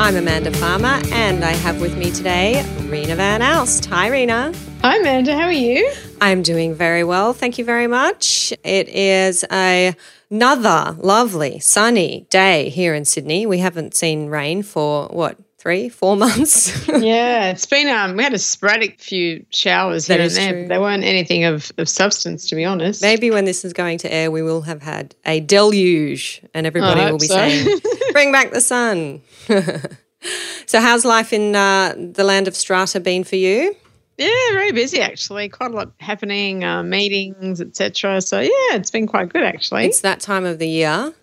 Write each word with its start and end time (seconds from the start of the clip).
I'm 0.00 0.14
Amanda 0.14 0.52
Farmer, 0.52 1.00
and 1.12 1.44
I 1.44 1.50
have 1.50 1.80
with 1.80 1.98
me 1.98 2.12
today 2.12 2.62
Reena 2.82 3.16
Van 3.16 3.40
Aalst. 3.40 3.86
Hi, 3.86 4.08
Reena. 4.08 4.54
Hi, 4.80 4.96
Amanda. 4.98 5.34
How 5.34 5.46
are 5.46 5.52
you? 5.52 5.92
I'm 6.20 6.42
doing 6.42 6.72
very 6.72 7.02
well. 7.02 7.32
Thank 7.32 7.58
you 7.58 7.64
very 7.64 7.88
much. 7.88 8.52
It 8.62 8.88
is 8.88 9.44
a, 9.50 9.96
another 10.30 10.96
lovely 11.00 11.58
sunny 11.58 12.28
day 12.30 12.68
here 12.68 12.94
in 12.94 13.04
Sydney. 13.04 13.44
We 13.44 13.58
haven't 13.58 13.96
seen 13.96 14.28
rain 14.28 14.62
for 14.62 15.08
what, 15.08 15.36
three, 15.58 15.88
four 15.88 16.16
months? 16.16 16.88
yeah, 16.88 17.50
it's 17.50 17.66
been, 17.66 17.88
um, 17.88 18.16
we 18.16 18.22
had 18.22 18.32
a 18.32 18.38
sporadic 18.38 19.00
few 19.00 19.44
showers 19.50 20.06
that 20.06 20.14
here 20.14 20.22
and 20.22 20.30
there. 20.30 20.52
True. 20.52 20.68
They 20.68 20.78
weren't 20.78 21.04
anything 21.04 21.44
of, 21.44 21.70
of 21.78 21.88
substance, 21.88 22.48
to 22.48 22.56
be 22.56 22.64
honest. 22.64 23.02
Maybe 23.02 23.30
when 23.30 23.44
this 23.44 23.64
is 23.64 23.72
going 23.72 23.98
to 23.98 24.12
air, 24.12 24.30
we 24.30 24.42
will 24.42 24.62
have 24.62 24.82
had 24.82 25.14
a 25.26 25.40
deluge 25.40 26.42
and 26.54 26.66
everybody 26.66 27.00
will 27.10 27.18
be 27.18 27.26
so. 27.26 27.34
saying, 27.34 27.80
bring 28.12 28.32
back 28.32 28.52
the 28.52 28.60
sun. 28.60 29.20
so, 30.66 30.80
how's 30.80 31.04
life 31.04 31.32
in 31.32 31.54
uh, 31.54 31.94
the 31.96 32.24
land 32.24 32.48
of 32.48 32.56
strata 32.56 33.00
been 33.00 33.24
for 33.24 33.36
you? 33.36 33.74
Yeah, 34.16 34.30
very 34.52 34.72
busy 34.72 35.00
actually. 35.00 35.48
Quite 35.48 35.70
a 35.70 35.74
lot 35.74 35.92
happening, 36.00 36.64
uh, 36.64 36.82
meetings, 36.82 37.60
etc. 37.60 38.20
So 38.20 38.40
yeah, 38.40 38.74
it's 38.74 38.90
been 38.90 39.06
quite 39.06 39.28
good 39.28 39.44
actually. 39.44 39.86
It's 39.86 40.00
that 40.00 40.18
time 40.18 40.44
of 40.44 40.58
the 40.58 40.68
year. 40.68 41.14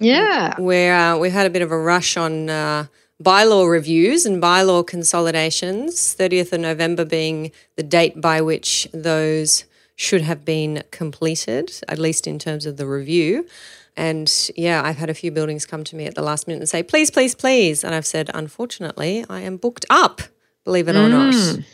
Yeah, 0.00 0.60
where 0.60 0.96
uh, 0.96 1.16
we've 1.18 1.30
had 1.30 1.46
a 1.46 1.50
bit 1.50 1.62
of 1.62 1.70
a 1.70 1.78
rush 1.78 2.16
on 2.16 2.50
uh, 2.50 2.86
bylaw 3.22 3.70
reviews 3.70 4.26
and 4.26 4.42
bylaw 4.42 4.86
consolidations. 4.86 6.12
Thirtieth 6.14 6.52
of 6.52 6.60
November 6.60 7.04
being 7.04 7.52
the 7.76 7.82
date 7.82 8.20
by 8.20 8.40
which 8.40 8.88
those 8.92 9.64
should 9.96 10.22
have 10.22 10.44
been 10.44 10.82
completed, 10.90 11.72
at 11.86 11.98
least 11.98 12.26
in 12.26 12.38
terms 12.38 12.64
of 12.64 12.78
the 12.78 12.86
review. 12.86 13.46
And 13.96 14.32
yeah, 14.56 14.82
I've 14.82 14.96
had 14.96 15.10
a 15.10 15.14
few 15.14 15.30
buildings 15.30 15.66
come 15.66 15.84
to 15.84 15.96
me 15.96 16.06
at 16.06 16.14
the 16.14 16.22
last 16.22 16.46
minute 16.46 16.60
and 16.60 16.68
say, 16.68 16.82
please, 16.82 17.10
please, 17.10 17.34
please. 17.34 17.84
And 17.84 17.94
I've 17.94 18.06
said, 18.06 18.30
unfortunately, 18.32 19.26
I 19.28 19.40
am 19.40 19.58
booked 19.58 19.84
up, 19.90 20.22
believe 20.64 20.88
it 20.88 20.96
or 20.96 21.08
mm. 21.08 21.56
not. 21.56 21.64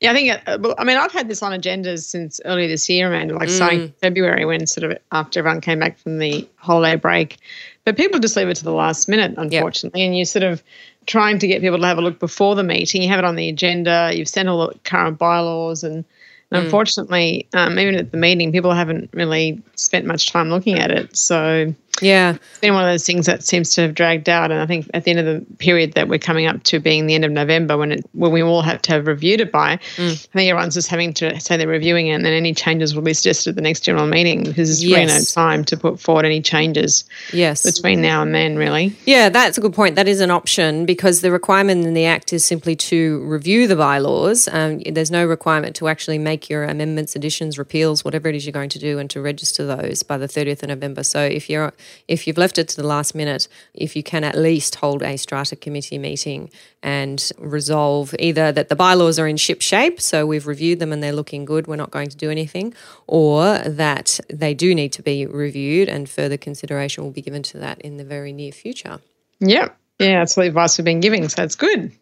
Yeah, 0.00 0.10
I 0.10 0.14
think, 0.14 0.42
uh, 0.46 0.74
I 0.76 0.84
mean, 0.84 0.98
I've 0.98 1.12
had 1.12 1.26
this 1.28 1.42
on 1.42 1.58
agendas 1.58 2.00
since 2.00 2.38
earlier 2.44 2.68
this 2.68 2.88
year, 2.88 3.08
Amanda, 3.08 3.34
like 3.34 3.48
mm. 3.48 3.56
starting 3.56 3.94
February 4.02 4.44
when 4.44 4.66
sort 4.66 4.90
of 4.90 4.98
after 5.10 5.38
everyone 5.38 5.62
came 5.62 5.78
back 5.78 5.98
from 5.98 6.18
the 6.18 6.46
holiday 6.56 6.96
break. 6.96 7.38
But 7.84 7.96
people 7.96 8.20
just 8.20 8.36
leave 8.36 8.48
it 8.48 8.56
to 8.56 8.64
the 8.64 8.72
last 8.72 9.08
minute, 9.08 9.34
unfortunately. 9.38 10.02
Yep. 10.02 10.06
And 10.08 10.18
you 10.18 10.24
sort 10.26 10.42
of 10.42 10.62
trying 11.06 11.38
to 11.38 11.46
get 11.46 11.62
people 11.62 11.78
to 11.78 11.86
have 11.86 11.96
a 11.96 12.02
look 12.02 12.18
before 12.18 12.54
the 12.54 12.62
meeting. 12.62 13.00
You 13.02 13.08
have 13.08 13.20
it 13.20 13.24
on 13.24 13.36
the 13.36 13.48
agenda, 13.48 14.10
you've 14.12 14.28
sent 14.28 14.48
all 14.48 14.66
the 14.66 14.78
current 14.84 15.18
bylaws 15.18 15.82
and 15.82 16.04
Mm. 16.52 16.64
Unfortunately, 16.64 17.48
um, 17.54 17.78
even 17.78 17.96
at 17.96 18.12
the 18.12 18.16
meeting, 18.16 18.52
people 18.52 18.72
haven't 18.72 19.10
really 19.12 19.60
spent 19.74 20.06
much 20.06 20.30
time 20.30 20.48
looking 20.48 20.78
at 20.78 20.90
it. 20.90 21.16
So 21.16 21.74
yeah, 22.00 22.34
it's 22.34 22.58
been 22.60 22.74
one 22.74 22.84
of 22.84 22.92
those 22.92 23.06
things 23.06 23.26
that 23.26 23.42
seems 23.44 23.70
to 23.70 23.82
have 23.82 23.94
dragged 23.94 24.28
out. 24.28 24.50
And 24.50 24.60
I 24.60 24.66
think 24.66 24.88
at 24.94 25.04
the 25.04 25.10
end 25.10 25.20
of 25.20 25.26
the 25.26 25.54
period 25.56 25.94
that 25.94 26.08
we're 26.08 26.18
coming 26.18 26.46
up 26.46 26.62
to, 26.64 26.80
being 26.80 27.06
the 27.06 27.14
end 27.14 27.24
of 27.24 27.32
November, 27.32 27.76
when 27.76 27.92
it 27.92 28.04
when 28.12 28.32
we 28.32 28.42
all 28.42 28.62
have 28.62 28.82
to 28.82 28.92
have 28.92 29.06
reviewed 29.06 29.40
it 29.40 29.52
by, 29.52 29.76
mm. 29.96 30.12
I 30.12 30.14
think 30.14 30.50
everyone's 30.50 30.74
just 30.74 30.88
having 30.88 31.12
to 31.14 31.38
say 31.40 31.56
they're 31.56 31.68
reviewing 31.68 32.08
it, 32.08 32.12
and 32.12 32.24
then 32.24 32.32
any 32.32 32.54
changes 32.54 32.94
will 32.94 33.02
be 33.02 33.14
suggested 33.14 33.50
at 33.50 33.56
the 33.56 33.62
next 33.62 33.80
general 33.80 34.06
meeting 34.06 34.44
because 34.44 34.68
there's 34.68 34.84
yes. 34.84 34.98
really 34.98 35.18
no 35.18 35.24
time 35.24 35.64
to 35.64 35.76
put 35.76 36.00
forward 36.00 36.24
any 36.24 36.40
changes. 36.40 37.04
Yes, 37.32 37.62
between 37.62 38.00
now 38.00 38.22
and 38.22 38.34
then, 38.34 38.56
really. 38.56 38.94
Yeah, 39.06 39.28
that's 39.28 39.58
a 39.58 39.60
good 39.60 39.74
point. 39.74 39.96
That 39.96 40.08
is 40.08 40.20
an 40.20 40.30
option 40.30 40.86
because 40.86 41.20
the 41.20 41.30
requirement 41.30 41.86
in 41.86 41.94
the 41.94 42.06
Act 42.06 42.32
is 42.32 42.44
simply 42.44 42.76
to 42.76 43.24
review 43.24 43.66
the 43.66 43.76
bylaws. 43.76 44.48
Um, 44.48 44.80
there's 44.80 45.10
no 45.10 45.24
requirement 45.26 45.76
to 45.76 45.88
actually 45.88 46.18
make 46.18 46.48
your 46.48 46.64
amendments, 46.64 47.16
additions, 47.16 47.58
repeals, 47.58 48.04
whatever 48.04 48.28
it 48.28 48.34
is 48.34 48.44
you're 48.44 48.52
going 48.52 48.70
to 48.70 48.78
do, 48.78 48.98
and 48.98 49.08
to 49.10 49.20
register 49.20 49.64
those 49.66 50.02
by 50.02 50.18
the 50.18 50.28
30th 50.28 50.62
of 50.62 50.68
November. 50.68 51.02
So 51.02 51.20
if 51.20 51.48
you're 51.50 51.72
if 52.08 52.26
you've 52.26 52.38
left 52.38 52.58
it 52.58 52.68
to 52.68 52.76
the 52.76 52.86
last 52.86 53.14
minute, 53.14 53.48
if 53.74 53.96
you 53.96 54.02
can 54.02 54.24
at 54.24 54.36
least 54.36 54.76
hold 54.76 55.02
a 55.02 55.16
strata 55.16 55.56
committee 55.56 55.98
meeting 55.98 56.50
and 56.82 57.30
resolve 57.38 58.14
either 58.18 58.52
that 58.52 58.68
the 58.68 58.76
bylaws 58.76 59.18
are 59.18 59.26
in 59.26 59.36
ship 59.36 59.60
shape, 59.60 60.00
so 60.00 60.26
we've 60.26 60.46
reviewed 60.46 60.78
them 60.78 60.92
and 60.92 61.02
they're 61.02 61.12
looking 61.12 61.44
good, 61.44 61.66
we're 61.66 61.76
not 61.76 61.90
going 61.90 62.08
to 62.08 62.16
do 62.16 62.30
anything, 62.30 62.74
or 63.06 63.58
that 63.58 64.20
they 64.28 64.54
do 64.54 64.74
need 64.74 64.92
to 64.92 65.02
be 65.02 65.26
reviewed 65.26 65.88
and 65.88 66.08
further 66.08 66.36
consideration 66.36 67.04
will 67.04 67.10
be 67.10 67.22
given 67.22 67.42
to 67.42 67.58
that 67.58 67.80
in 67.80 67.96
the 67.96 68.04
very 68.04 68.32
near 68.32 68.52
future. 68.52 69.00
Yep. 69.40 69.76
Yeah, 69.98 70.18
that's 70.18 70.34
the 70.34 70.42
advice 70.42 70.76
we've 70.78 70.84
been 70.84 71.00
giving, 71.00 71.28
so 71.28 71.42
it's 71.42 71.54
good. 71.54 71.92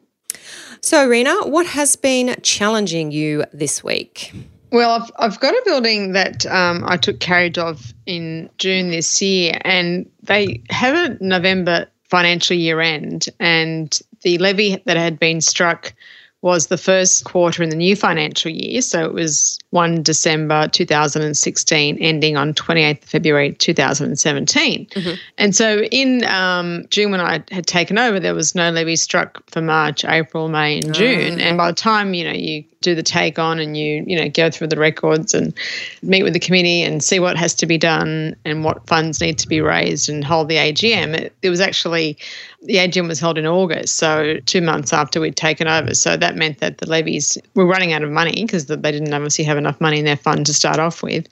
So, 0.80 1.08
Reena, 1.08 1.48
what 1.48 1.66
has 1.66 1.96
been 1.96 2.36
challenging 2.42 3.12
you 3.12 3.44
this 3.52 3.82
week? 3.82 4.32
Well, 4.74 4.90
I've, 4.90 5.10
I've 5.20 5.38
got 5.38 5.54
a 5.54 5.62
building 5.64 6.14
that 6.14 6.44
um, 6.46 6.82
I 6.84 6.96
took 6.96 7.20
carriage 7.20 7.58
of 7.58 7.94
in 8.06 8.50
June 8.58 8.90
this 8.90 9.22
year, 9.22 9.56
and 9.60 10.10
they 10.24 10.62
have 10.68 11.12
a 11.12 11.24
November 11.24 11.86
financial 12.10 12.56
year 12.56 12.80
end, 12.80 13.26
and 13.38 13.96
the 14.22 14.36
levy 14.38 14.82
that 14.84 14.96
had 14.96 15.20
been 15.20 15.40
struck 15.40 15.94
was 16.44 16.66
the 16.66 16.76
first 16.76 17.24
quarter 17.24 17.62
in 17.62 17.70
the 17.70 17.76
new 17.76 17.96
financial 17.96 18.50
year. 18.50 18.82
So 18.82 19.02
it 19.06 19.14
was 19.14 19.58
1 19.70 20.02
December 20.02 20.68
2016, 20.68 21.96
ending 21.96 22.36
on 22.36 22.52
28th 22.52 23.02
February 23.02 23.54
2017. 23.54 24.84
Mm-hmm. 24.84 25.14
And 25.38 25.56
so 25.56 25.84
in 25.84 26.22
um, 26.24 26.84
June, 26.90 27.12
when 27.12 27.22
I 27.22 27.42
had 27.50 27.66
taken 27.66 27.96
over, 27.96 28.20
there 28.20 28.34
was 28.34 28.54
no 28.54 28.70
levy 28.70 28.96
struck 28.96 29.42
for 29.48 29.62
March, 29.62 30.04
April, 30.04 30.48
May, 30.48 30.80
and 30.80 30.92
June. 30.92 31.40
Oh. 31.40 31.42
And 31.42 31.56
by 31.56 31.68
the 31.68 31.76
time, 31.76 32.12
you 32.12 32.24
know, 32.24 32.32
you 32.32 32.62
do 32.84 32.94
the 32.94 33.02
take 33.02 33.38
on 33.38 33.58
and 33.58 33.76
you 33.76 34.04
you 34.06 34.14
know 34.14 34.28
go 34.28 34.50
through 34.50 34.66
the 34.66 34.78
records 34.78 35.32
and 35.32 35.54
meet 36.02 36.22
with 36.22 36.34
the 36.34 36.38
committee 36.38 36.82
and 36.82 37.02
see 37.02 37.18
what 37.18 37.34
has 37.36 37.54
to 37.54 37.66
be 37.66 37.78
done 37.78 38.36
and 38.44 38.62
what 38.62 38.86
funds 38.86 39.22
need 39.22 39.38
to 39.38 39.48
be 39.48 39.60
raised 39.62 40.08
and 40.10 40.22
hold 40.22 40.48
the 40.48 40.56
AGM. 40.56 41.14
It, 41.14 41.34
it 41.40 41.48
was 41.48 41.60
actually 41.60 42.18
the 42.64 42.76
AGM 42.76 43.08
was 43.08 43.20
held 43.20 43.36
in 43.36 43.46
August, 43.46 43.96
so 43.96 44.38
two 44.46 44.62
months 44.62 44.92
after 44.92 45.20
we'd 45.20 45.36
taken 45.36 45.68
over. 45.68 45.94
So 45.94 46.16
that 46.16 46.36
meant 46.36 46.58
that 46.60 46.78
the 46.78 46.88
levies 46.88 47.36
were 47.54 47.66
running 47.66 47.92
out 47.92 48.02
of 48.02 48.10
money 48.10 48.44
because 48.44 48.66
they 48.66 48.76
didn't 48.76 49.12
obviously 49.12 49.44
have 49.44 49.58
enough 49.58 49.80
money 49.80 49.98
in 49.98 50.06
their 50.06 50.16
fund 50.16 50.46
to 50.46 50.54
start 50.54 50.78
off 50.78 51.02
with. 51.02 51.28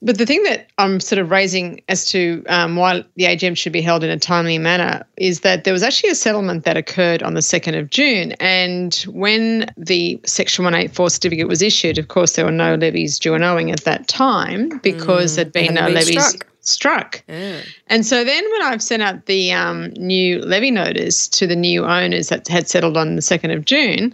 But 0.00 0.16
the 0.16 0.24
thing 0.24 0.42
that 0.44 0.68
I'm 0.78 0.98
sort 0.98 1.18
of 1.18 1.30
raising 1.30 1.82
as 1.88 2.06
to 2.06 2.42
um, 2.48 2.76
why 2.76 3.04
the 3.16 3.24
AGM 3.24 3.56
should 3.56 3.72
be 3.72 3.82
held 3.82 4.02
in 4.02 4.10
a 4.10 4.18
timely 4.18 4.56
manner 4.58 5.04
is 5.18 5.40
that 5.40 5.64
there 5.64 5.74
was 5.74 5.82
actually 5.82 6.10
a 6.10 6.14
settlement 6.14 6.64
that 6.64 6.78
occurred 6.78 7.22
on 7.22 7.34
the 7.34 7.40
2nd 7.40 7.78
of 7.78 7.90
June. 7.90 8.32
And 8.40 8.94
when 9.08 9.70
the 9.76 10.18
Section 10.24 10.64
184 10.64 11.10
certificate 11.10 11.48
was 11.48 11.60
issued, 11.60 11.98
of 11.98 12.08
course, 12.08 12.36
there 12.36 12.46
were 12.46 12.50
no 12.50 12.76
levies 12.76 13.18
due 13.18 13.34
and 13.34 13.44
owing 13.44 13.70
at 13.70 13.84
that 13.84 14.08
time 14.08 14.78
because 14.78 15.32
mm, 15.32 15.36
there'd 15.36 15.52
been 15.52 15.74
no 15.74 15.88
levies. 15.88 16.26
Struck 16.26 16.49
struck. 16.62 17.22
Yeah. 17.28 17.60
And 17.88 18.04
so 18.04 18.24
then 18.24 18.44
when 18.52 18.62
I've 18.62 18.82
sent 18.82 19.02
out 19.02 19.26
the 19.26 19.52
um, 19.52 19.90
new 19.96 20.40
levy 20.40 20.70
notice 20.70 21.28
to 21.28 21.46
the 21.46 21.56
new 21.56 21.84
owners 21.84 22.28
that 22.28 22.48
had 22.48 22.68
settled 22.68 22.96
on 22.96 23.16
the 23.16 23.22
2nd 23.22 23.54
of 23.54 23.64
June, 23.64 24.12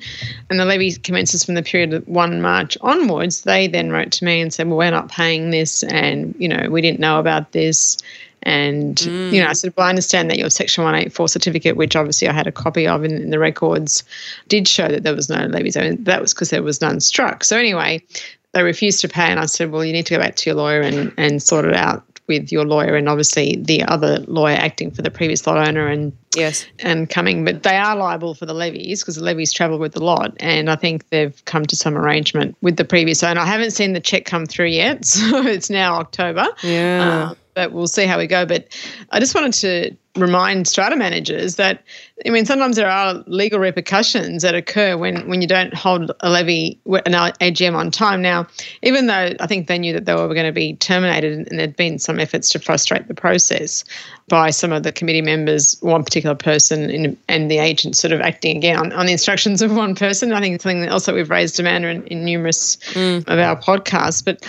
and 0.51 0.61
the 0.61 0.65
levy 0.65 0.93
commences 0.93 1.45
from 1.45 1.55
the 1.55 1.63
period 1.63 1.93
of 1.93 2.07
1 2.09 2.41
March 2.41 2.79
onwards, 2.81 3.43
they 3.43 3.67
then 3.67 3.91
wrote 3.91 4.13
to 4.13 4.25
me 4.25 4.41
and 4.41 4.53
said, 4.53 4.69
well, 4.69 4.79
we're 4.79 4.91
not 4.91 5.09
paying 5.09 5.51
this 5.51 5.83
and, 5.85 6.35
you 6.39 6.49
know, 6.49 6.69
we 6.71 6.81
didn't 6.81 7.01
know 7.01 7.19
about 7.19 7.53
this. 7.53 7.99
And, 8.43 8.97
mm. 8.97 9.33
you 9.33 9.43
know, 9.43 9.49
I 9.49 9.55
said, 9.55 9.75
well, 9.77 9.87
I 9.87 9.89
understand 9.89 10.31
that 10.31 10.39
your 10.39 10.51
Section 10.51 10.85
184 10.85 11.29
certificate, 11.29 11.77
which 11.77 11.97
obviously 11.97 12.29
I 12.29 12.33
had 12.33 12.47
a 12.47 12.53
copy 12.53 12.87
of 12.87 13.03
in, 13.03 13.17
in 13.17 13.31
the 13.31 13.41
records, 13.41 14.05
did 14.47 14.69
show 14.69 14.87
that 14.87 15.03
there 15.03 15.17
was 15.17 15.29
no 15.29 15.47
levy. 15.47 15.73
So 15.73 15.93
that 15.93 16.21
was 16.21 16.33
because 16.33 16.51
there 16.51 16.63
was 16.63 16.81
none 16.81 17.01
struck. 17.01 17.43
So 17.43 17.59
anyway, 17.59 18.05
they 18.53 18.63
refused 18.63 19.01
to 19.01 19.09
pay. 19.09 19.25
And 19.25 19.41
I 19.41 19.47
said, 19.47 19.73
well, 19.73 19.85
you 19.85 19.93
need 19.93 20.07
to 20.07 20.15
go 20.15 20.21
back 20.21 20.37
to 20.37 20.51
your 20.51 20.57
lawyer 20.57 20.81
and, 20.81 21.13
and 21.17 21.43
sort 21.43 21.65
it 21.65 21.75
out 21.75 22.05
with 22.27 22.51
your 22.51 22.65
lawyer 22.65 22.97
and 22.97 23.09
obviously 23.09 23.57
the 23.57 23.83
other 23.85 24.19
lawyer 24.27 24.57
acting 24.57 24.91
for 24.91 25.03
the 25.03 25.11
previous 25.11 25.47
lot 25.47 25.67
owner 25.67 25.87
and 25.87 26.17
yes. 26.35 26.67
and 26.81 27.09
coming 27.09 27.45
but 27.45 27.63
they 27.63 27.77
are 27.77 27.97
liable 27.97 28.35
for 28.35 28.47
the 28.47 28.55
levies 28.55 29.03
because 29.03 29.17
the 29.17 29.25
levies 29.25 29.53
travel 29.53 29.79
with 29.79 29.93
the 29.93 30.03
lot. 30.03 30.35
And 30.41 30.71
i 30.71 30.77
think 30.77 31.09
they've 31.11 31.45
come 31.45 31.65
to 31.67 31.77
some 31.77 31.97
arrangement 31.97 32.57
with 32.61 32.77
the 32.77 32.85
previous 32.85 33.23
owner. 33.23 33.41
I 33.41 33.47
haven't 33.47 33.73
seen 33.73 33.93
the 33.93 34.01
check 34.01 34.25
come 34.25 34.47
through 34.47 34.67
yet 34.67 35.05
so 35.05 35.47
it's 35.47 35.71
now 35.71 35.95
october. 35.95 36.47
Yeah. 36.63 37.31
Uh, 37.31 37.35
but 37.55 37.73
we'll 37.73 37.89
see 37.89 38.05
how 38.05 38.19
we 38.19 38.27
go. 38.27 38.45
But 38.45 38.69
i 39.11 39.21
just 39.21 39.35
wanted 39.35 39.55
to 39.55 39.97
remind 40.17 40.67
strata 40.67 40.97
managers 40.97 41.57
that 41.57 41.83
I 42.25 42.31
mean 42.31 42.47
sometimes 42.47 42.77
there 42.77 42.89
are 42.89 43.23
legal 43.27 43.59
repercussions 43.59 44.43
that 44.43 44.55
occur 44.55 44.97
when 44.97 45.29
when 45.29 45.43
you 45.43 45.49
don't 45.49 45.75
hold 45.75 46.11
a 46.21 46.31
levy 46.31 46.81
an 46.87 47.13
AGM 47.13 47.75
on 47.75 47.91
time. 47.91 48.23
Now, 48.23 48.47
even 48.83 49.07
though 49.07 49.35
I 49.39 49.47
think 49.47 49.67
they 49.67 49.79
knew 49.79 49.93
that 49.93 50.07
they 50.07 50.15
were 50.15 50.35
going 50.35 50.47
to 50.47 50.53
be 50.53 50.75
terminated 50.75 51.49
and 51.49 51.59
there'd 51.59 51.77
been 51.77 51.99
some 51.99 52.19
efforts 52.19 52.49
to 52.51 52.59
frustrate 52.59 53.09
the 53.09 53.15
process 53.15 53.85
by 54.29 54.51
some 54.51 54.73
of 54.73 54.83
the 54.83 54.91
committee 54.91 55.23
members, 55.23 55.77
one 55.81 56.03
particular 56.03 56.35
person 56.35 56.91
in, 56.91 57.17
and 57.29 57.49
the 57.49 57.59
agent 57.59 57.97
sort 57.97 58.13
of 58.13 58.21
acting 58.21 58.57
again 58.57 58.77
on, 58.77 58.93
on 58.93 59.07
the 59.07 59.13
instructions 59.13 59.63
of 59.63 59.75
one 59.75 59.95
person. 59.95 60.33
I 60.33 60.41
think 60.41 60.57
it's 60.57 60.65
something 60.65 60.85
else 60.85 61.07
that 61.07 61.15
we've 61.15 61.31
raised, 61.31 61.61
Amanda, 61.61 61.89
in, 61.89 62.05
in 62.09 62.25
numerous 62.25 62.77
mm. 62.95 63.19
of 63.29 63.39
our 63.39 63.57
podcasts. 63.57 64.25
But 64.25 64.45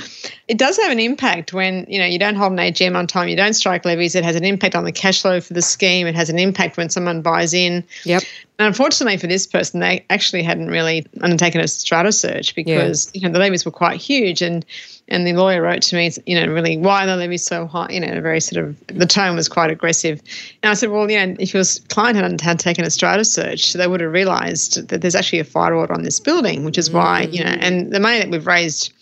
it 0.48 0.58
does 0.58 0.78
have 0.78 0.92
an 0.92 1.00
impact 1.00 1.54
when 1.54 1.86
you 1.88 2.00
know 2.00 2.06
you 2.06 2.18
don't 2.18 2.36
hold 2.36 2.54
an 2.54 2.58
AGM 2.58 2.96
on 2.96 3.06
time, 3.06 3.28
you 3.28 3.36
don't 3.36 3.54
strike 3.54 3.86
levies. 3.86 4.16
It 4.16 4.24
has 4.24 4.36
an 4.36 4.46
impact 4.46 4.74
on 4.74 4.84
the 4.84 4.92
cash 4.92 5.22
flow 5.22 5.40
for 5.40 5.54
the 5.54 5.62
scheme. 5.62 6.08
It 6.08 6.16
has 6.16 6.30
an 6.30 6.40
impact 6.40 6.78
when 6.78 6.90
someone 6.90 7.22
buys 7.22 7.54
in. 7.54 7.84
Yep. 8.04 8.24
And 8.58 8.68
unfortunately 8.68 9.18
for 9.18 9.28
this 9.28 9.46
person, 9.46 9.80
they 9.80 10.04
actually 10.10 10.42
hadn't 10.42 10.70
really 10.70 11.06
undertaken 11.22 11.62
a 11.62 11.68
strata 11.68 12.12
search 12.12 12.56
because 12.56 13.12
yeah. 13.14 13.20
you 13.20 13.28
know 13.28 13.34
the 13.34 13.40
levies 13.40 13.64
were 13.64 13.72
quite 13.72 14.02
huge, 14.02 14.42
and 14.42 14.66
and 15.10 15.26
the 15.26 15.34
lawyer 15.34 15.62
wrote 15.62 15.82
to 15.84 15.96
me, 15.96 16.12
you 16.26 16.36
know, 16.40 16.52
really 16.52 16.78
why 16.78 17.04
are 17.04 17.08
the 17.08 17.16
levies 17.16 17.46
so 17.46 17.66
high? 17.66 17.88
You 17.90 18.00
know, 18.00 18.12
a 18.12 18.22
very 18.22 18.40
sort 18.40 18.64
of 18.64 18.88
the 18.88 19.06
tone 19.06 19.36
was 19.36 19.48
quite 19.48 19.72
aggressive, 19.72 20.22
and 20.64 20.70
I 20.70 20.74
said, 20.74 20.90
well, 20.90 21.10
you 21.10 21.26
know, 21.26 21.36
if 21.40 21.54
your 21.54 21.64
client 21.90 22.18
had, 22.18 22.42
had 22.42 22.60
taken 22.60 22.86
a 22.86 22.90
strata 22.90 23.26
search, 23.26 23.74
they 23.74 23.88
would 23.88 24.02
have 24.02 24.12
realised 24.12 24.88
that 24.90 25.02
there's 25.02 25.16
actually 25.16 25.40
a 25.40 25.46
fire 25.46 25.74
order 25.74 25.94
on 25.94 26.04
this 26.04 26.20
building, 26.20 26.64
which 26.64 26.78
is 26.78 26.90
mm. 26.90 26.94
why 26.94 27.22
you 27.22 27.44
know, 27.44 27.50
and 27.50 27.92
the 27.92 28.00
money 28.00 28.20
that 28.20 28.30
we've 28.30 28.48
raised 28.48 28.94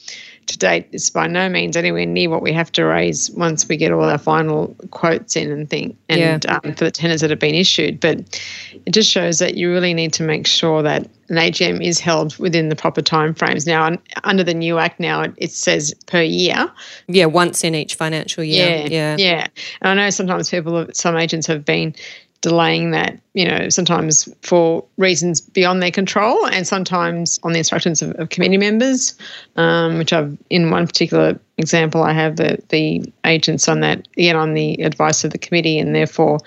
to 0.47 0.57
date 0.57 0.87
is 0.91 1.09
by 1.09 1.27
no 1.27 1.49
means 1.49 1.75
anywhere 1.75 2.05
near 2.05 2.29
what 2.29 2.41
we 2.41 2.53
have 2.53 2.71
to 2.73 2.85
raise 2.85 3.31
once 3.31 3.67
we 3.67 3.77
get 3.77 3.91
all 3.91 4.03
our 4.03 4.17
final 4.17 4.75
quotes 4.91 5.35
in 5.35 5.51
and 5.51 5.69
think 5.69 5.97
and 6.09 6.45
yeah. 6.45 6.59
um, 6.63 6.73
for 6.75 6.85
the 6.85 6.91
tenders 6.91 7.21
that 7.21 7.29
have 7.29 7.39
been 7.39 7.55
issued. 7.55 7.99
But 7.99 8.39
it 8.85 8.91
just 8.91 9.09
shows 9.09 9.39
that 9.39 9.55
you 9.55 9.71
really 9.71 9.93
need 9.93 10.13
to 10.13 10.23
make 10.23 10.45
sure 10.45 10.83
that 10.83 11.09
an 11.29 11.37
AGM 11.37 11.83
is 11.83 11.99
held 11.99 12.37
within 12.37 12.69
the 12.69 12.75
proper 12.75 13.01
timeframes. 13.01 13.65
Now, 13.65 13.97
under 14.23 14.43
the 14.43 14.53
new 14.53 14.77
act, 14.77 14.99
now 14.99 15.21
it, 15.21 15.33
it, 15.37 15.51
says 15.51 15.93
per 16.05 16.21
year. 16.21 16.71
Yeah, 17.07 17.25
once 17.25 17.63
in 17.63 17.73
each 17.73 17.95
financial 17.95 18.43
year. 18.43 18.81
Yeah, 18.81 18.87
yeah, 18.87 19.15
yeah. 19.17 19.47
And 19.81 19.99
I 19.99 20.03
know 20.05 20.09
sometimes 20.11 20.49
people, 20.49 20.85
some 20.93 21.17
agents 21.17 21.47
have 21.47 21.65
been 21.65 21.95
delaying 22.45 22.91
that, 22.91 23.19
you 23.33 23.43
know, 23.43 23.69
sometimes 23.69 24.29
for 24.43 24.85
reasons 24.97 25.41
beyond 25.41 25.81
their 25.81 25.89
control 25.89 26.45
and 26.45 26.67
sometimes 26.67 27.39
on 27.41 27.53
the 27.53 27.57
instructions 27.57 28.03
of, 28.03 28.11
of 28.19 28.29
committee 28.29 28.59
members, 28.59 29.17
um, 29.55 29.97
which 29.97 30.13
I've, 30.13 30.37
in 30.51 30.69
one 30.69 30.85
particular 30.85 31.39
example, 31.57 32.03
I 32.03 32.13
have 32.13 32.35
the, 32.35 32.61
the 32.69 33.11
agents 33.25 33.67
on 33.67 33.79
that, 33.79 34.07
again, 34.15 34.35
on 34.35 34.53
the 34.53 34.75
advice 34.83 35.23
of 35.23 35.31
the 35.31 35.39
committee, 35.39 35.79
and 35.79 35.95
therefore 35.95 36.37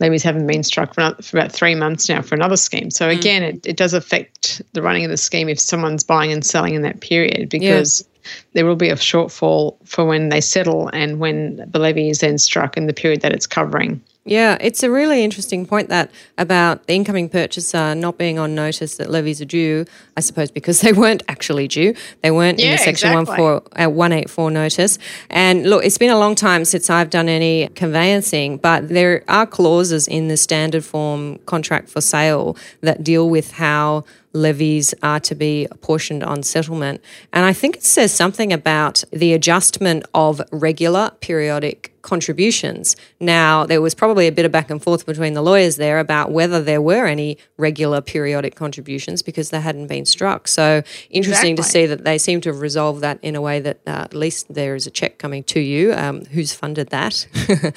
levies 0.00 0.22
haven't 0.22 0.46
been 0.46 0.62
struck 0.62 0.94
for, 0.94 1.14
for 1.20 1.36
about 1.36 1.52
three 1.52 1.74
months 1.74 2.08
now 2.08 2.22
for 2.22 2.34
another 2.34 2.56
scheme. 2.56 2.90
So 2.90 3.10
mm. 3.10 3.18
again, 3.18 3.42
it, 3.42 3.66
it 3.66 3.76
does 3.76 3.92
affect 3.92 4.62
the 4.72 4.80
running 4.80 5.04
of 5.04 5.10
the 5.10 5.18
scheme 5.18 5.50
if 5.50 5.60
someone's 5.60 6.02
buying 6.02 6.32
and 6.32 6.46
selling 6.46 6.72
in 6.72 6.80
that 6.80 7.02
period 7.02 7.50
because 7.50 8.08
there 8.54 8.64
will 8.64 8.76
be 8.76 8.88
a 8.88 8.94
shortfall 8.94 9.76
for 9.84 10.06
when 10.06 10.30
they 10.30 10.40
settle 10.40 10.88
and 10.94 11.18
when 11.18 11.62
the 11.70 11.78
levy 11.78 12.08
is 12.08 12.20
then 12.20 12.38
struck 12.38 12.78
in 12.78 12.86
the 12.86 12.94
period 12.94 13.20
that 13.20 13.32
it's 13.32 13.46
covering. 13.46 14.00
Yeah, 14.24 14.56
it's 14.60 14.84
a 14.84 14.90
really 14.90 15.24
interesting 15.24 15.66
point 15.66 15.88
that 15.88 16.08
about 16.38 16.86
the 16.86 16.94
incoming 16.94 17.28
purchaser 17.28 17.94
not 17.96 18.18
being 18.18 18.38
on 18.38 18.54
notice 18.54 18.96
that 18.96 19.10
levies 19.10 19.40
are 19.40 19.46
due, 19.46 19.84
I 20.16 20.20
suppose 20.20 20.50
because 20.50 20.80
they 20.82 20.92
weren't 20.92 21.24
actually 21.28 21.66
due. 21.66 21.94
They 22.22 22.30
weren't 22.30 22.60
yeah, 22.60 22.66
in 22.66 22.72
the 22.72 22.78
Section 22.78 23.18
exactly. 23.18 23.36
14, 23.36 23.86
uh, 23.86 23.90
184 23.90 24.50
notice. 24.52 24.98
And 25.28 25.68
look, 25.68 25.84
it's 25.84 25.98
been 25.98 26.10
a 26.10 26.18
long 26.18 26.36
time 26.36 26.64
since 26.64 26.88
I've 26.88 27.10
done 27.10 27.28
any 27.28 27.68
conveyancing, 27.74 28.58
but 28.58 28.88
there 28.88 29.24
are 29.26 29.46
clauses 29.46 30.06
in 30.06 30.28
the 30.28 30.36
standard 30.36 30.84
form 30.84 31.38
contract 31.46 31.88
for 31.88 32.00
sale 32.00 32.56
that 32.80 33.02
deal 33.02 33.28
with 33.28 33.52
how 33.52 34.04
levies 34.32 34.94
are 35.02 35.20
to 35.20 35.34
be 35.34 35.66
apportioned 35.70 36.24
on 36.24 36.42
settlement. 36.42 37.02
And 37.32 37.44
I 37.44 37.52
think 37.52 37.76
it 37.76 37.84
says 37.84 38.12
something 38.12 38.52
about 38.52 39.04
the 39.12 39.32
adjustment 39.32 40.04
of 40.14 40.40
regular 40.50 41.10
periodic 41.20 41.92
contributions. 42.02 42.96
Now, 43.20 43.64
there 43.64 43.80
was 43.80 43.94
probably 43.94 44.26
a 44.26 44.32
bit 44.32 44.44
of 44.44 44.52
back 44.52 44.70
and 44.70 44.82
forth 44.82 45.06
between 45.06 45.34
the 45.34 45.42
lawyers 45.42 45.76
there 45.76 45.98
about 45.98 46.30
whether 46.30 46.62
there 46.62 46.82
were 46.82 47.06
any 47.06 47.38
regular 47.56 48.00
periodic 48.00 48.56
contributions 48.56 49.22
because 49.22 49.50
they 49.50 49.60
hadn't 49.60 49.86
been 49.86 50.04
struck. 50.04 50.48
So, 50.48 50.82
interesting 51.10 51.52
exactly. 51.52 51.56
to 51.56 51.62
see 51.62 51.86
that 51.86 52.04
they 52.04 52.18
seem 52.18 52.40
to 52.42 52.50
have 52.50 52.60
resolved 52.60 53.00
that 53.02 53.18
in 53.22 53.36
a 53.36 53.40
way 53.40 53.60
that 53.60 53.80
uh, 53.86 53.90
at 53.90 54.14
least 54.14 54.52
there 54.52 54.74
is 54.74 54.86
a 54.86 54.90
check 54.90 55.18
coming 55.18 55.44
to 55.44 55.60
you. 55.60 55.92
Um, 55.94 56.24
who's 56.26 56.52
funded 56.52 56.88
that? 56.88 57.26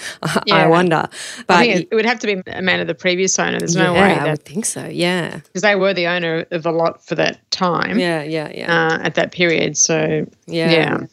yeah. 0.45 0.55
I 0.55 0.67
wonder. 0.67 1.07
But 1.47 1.57
I 1.57 1.73
think 1.73 1.87
it 1.91 1.95
would 1.95 2.05
have 2.05 2.19
to 2.19 2.27
be 2.27 2.41
a 2.47 2.61
man 2.61 2.79
of 2.79 2.87
the 2.87 2.95
previous 2.95 3.37
owner. 3.37 3.59
There's 3.59 3.75
no 3.75 3.93
yeah, 3.93 4.01
way. 4.01 4.19
I 4.19 4.31
would 4.31 4.43
think 4.43 4.65
so, 4.65 4.85
yeah. 4.87 5.37
Because 5.37 5.61
they 5.61 5.75
were 5.75 5.93
the 5.93 6.07
owner 6.07 6.44
of 6.51 6.65
a 6.65 6.71
lot 6.71 7.05
for 7.05 7.15
that 7.15 7.49
time. 7.51 7.99
Yeah, 7.99 8.23
yeah, 8.23 8.51
yeah. 8.53 8.87
Uh, 8.87 8.99
at 9.03 9.15
that 9.15 9.31
period. 9.31 9.77
So, 9.77 10.25
yeah. 10.45 10.71
yeah. 10.71 11.05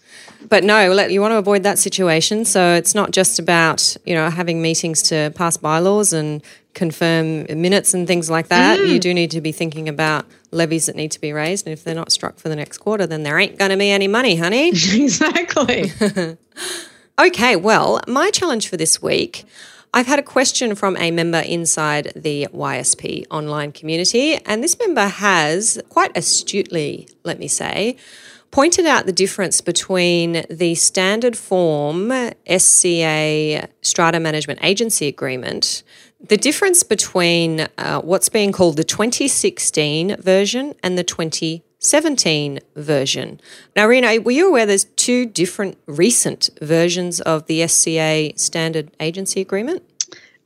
But 0.49 0.65
no, 0.65 0.81
you 1.07 1.21
want 1.21 1.33
to 1.33 1.39
avoid 1.39 1.63
that 1.63 1.79
situation. 1.79 2.45
So 2.45 2.75
it's 2.75 2.95
not 2.95 3.11
just 3.13 3.39
about, 3.39 3.97
you 4.05 4.15
know, 4.15 4.29
having 4.29 4.61
meetings 4.61 5.03
to 5.05 5.33
pass 5.35 5.57
bylaws 5.57 6.13
and 6.13 6.43
confirm 6.75 7.45
minutes 7.61 7.95
and 7.95 8.07
things 8.07 8.31
like 8.31 8.49
that. 8.49 8.79
Mm. 8.79 8.89
You 8.89 8.99
do 8.99 9.15
need 9.15 9.31
to 9.33 9.41
be 9.41 9.53
thinking 9.53 9.89
about 9.89 10.27
levies 10.51 10.87
that 10.87 10.97
need 10.97 11.11
to 11.13 11.21
be 11.21 11.33
raised. 11.33 11.67
And 11.67 11.73
if 11.73 11.85
they're 11.85 11.95
not 11.95 12.13
struck 12.13 12.39
for 12.39 12.49
the 12.49 12.57
next 12.57 12.79
quarter, 12.79 13.07
then 13.07 13.23
there 13.23 13.39
ain't 13.39 13.59
going 13.59 13.71
to 13.71 13.77
be 13.77 13.91
any 13.91 14.09
money, 14.09 14.37
honey. 14.37 14.69
exactly. 14.71 15.93
okay, 17.19 17.57
well, 17.57 18.01
my 18.09 18.31
challenge 18.31 18.69
for 18.69 18.77
this 18.77 19.01
week 19.01 19.45
I've 19.95 20.07
had 20.07 20.19
a 20.19 20.23
question 20.23 20.75
from 20.75 20.97
a 20.97 21.11
member 21.11 21.41
inside 21.41 22.13
the 22.17 22.49
YSP 22.55 23.27
online 23.31 23.73
community, 23.73 24.37
and 24.47 24.65
this 24.65 24.79
member 24.79 25.07
has 25.07 25.79
quite 25.91 26.17
astutely, 26.17 27.09
let 27.25 27.39
me 27.39 27.47
say, 27.47 27.97
pointed 28.51 28.87
out 28.87 29.05
the 29.05 29.13
difference 29.13 29.61
between 29.61 30.45
the 30.49 30.75
standard 30.77 31.37
form 31.37 32.11
SCA 32.49 33.69
Strata 33.83 34.19
Management 34.19 34.61
Agency 34.63 35.09
Agreement, 35.09 35.83
the 36.27 36.39
difference 36.39 36.83
between 36.83 37.69
uh, 37.77 38.01
what's 38.01 38.31
being 38.31 38.51
called 38.51 38.79
the 38.79 38.85
2016 38.85 40.17
version 40.23 40.75
and 40.83 40.97
the 40.97 41.05
2017 41.83 42.61
version. 42.77 43.41
Now, 43.75 43.89
Reena, 43.89 44.23
were 44.23 44.31
you 44.31 44.49
aware 44.49 44.67
there's 44.67 44.85
two 44.85 45.27
different 45.27 45.77
recent 45.87 46.49
versions 46.61 47.21
of 47.21 47.47
the 47.47 47.67
SCA 47.67 48.33
Standard 48.37 48.93
Agency 49.01 49.41
Agreement? 49.41 49.83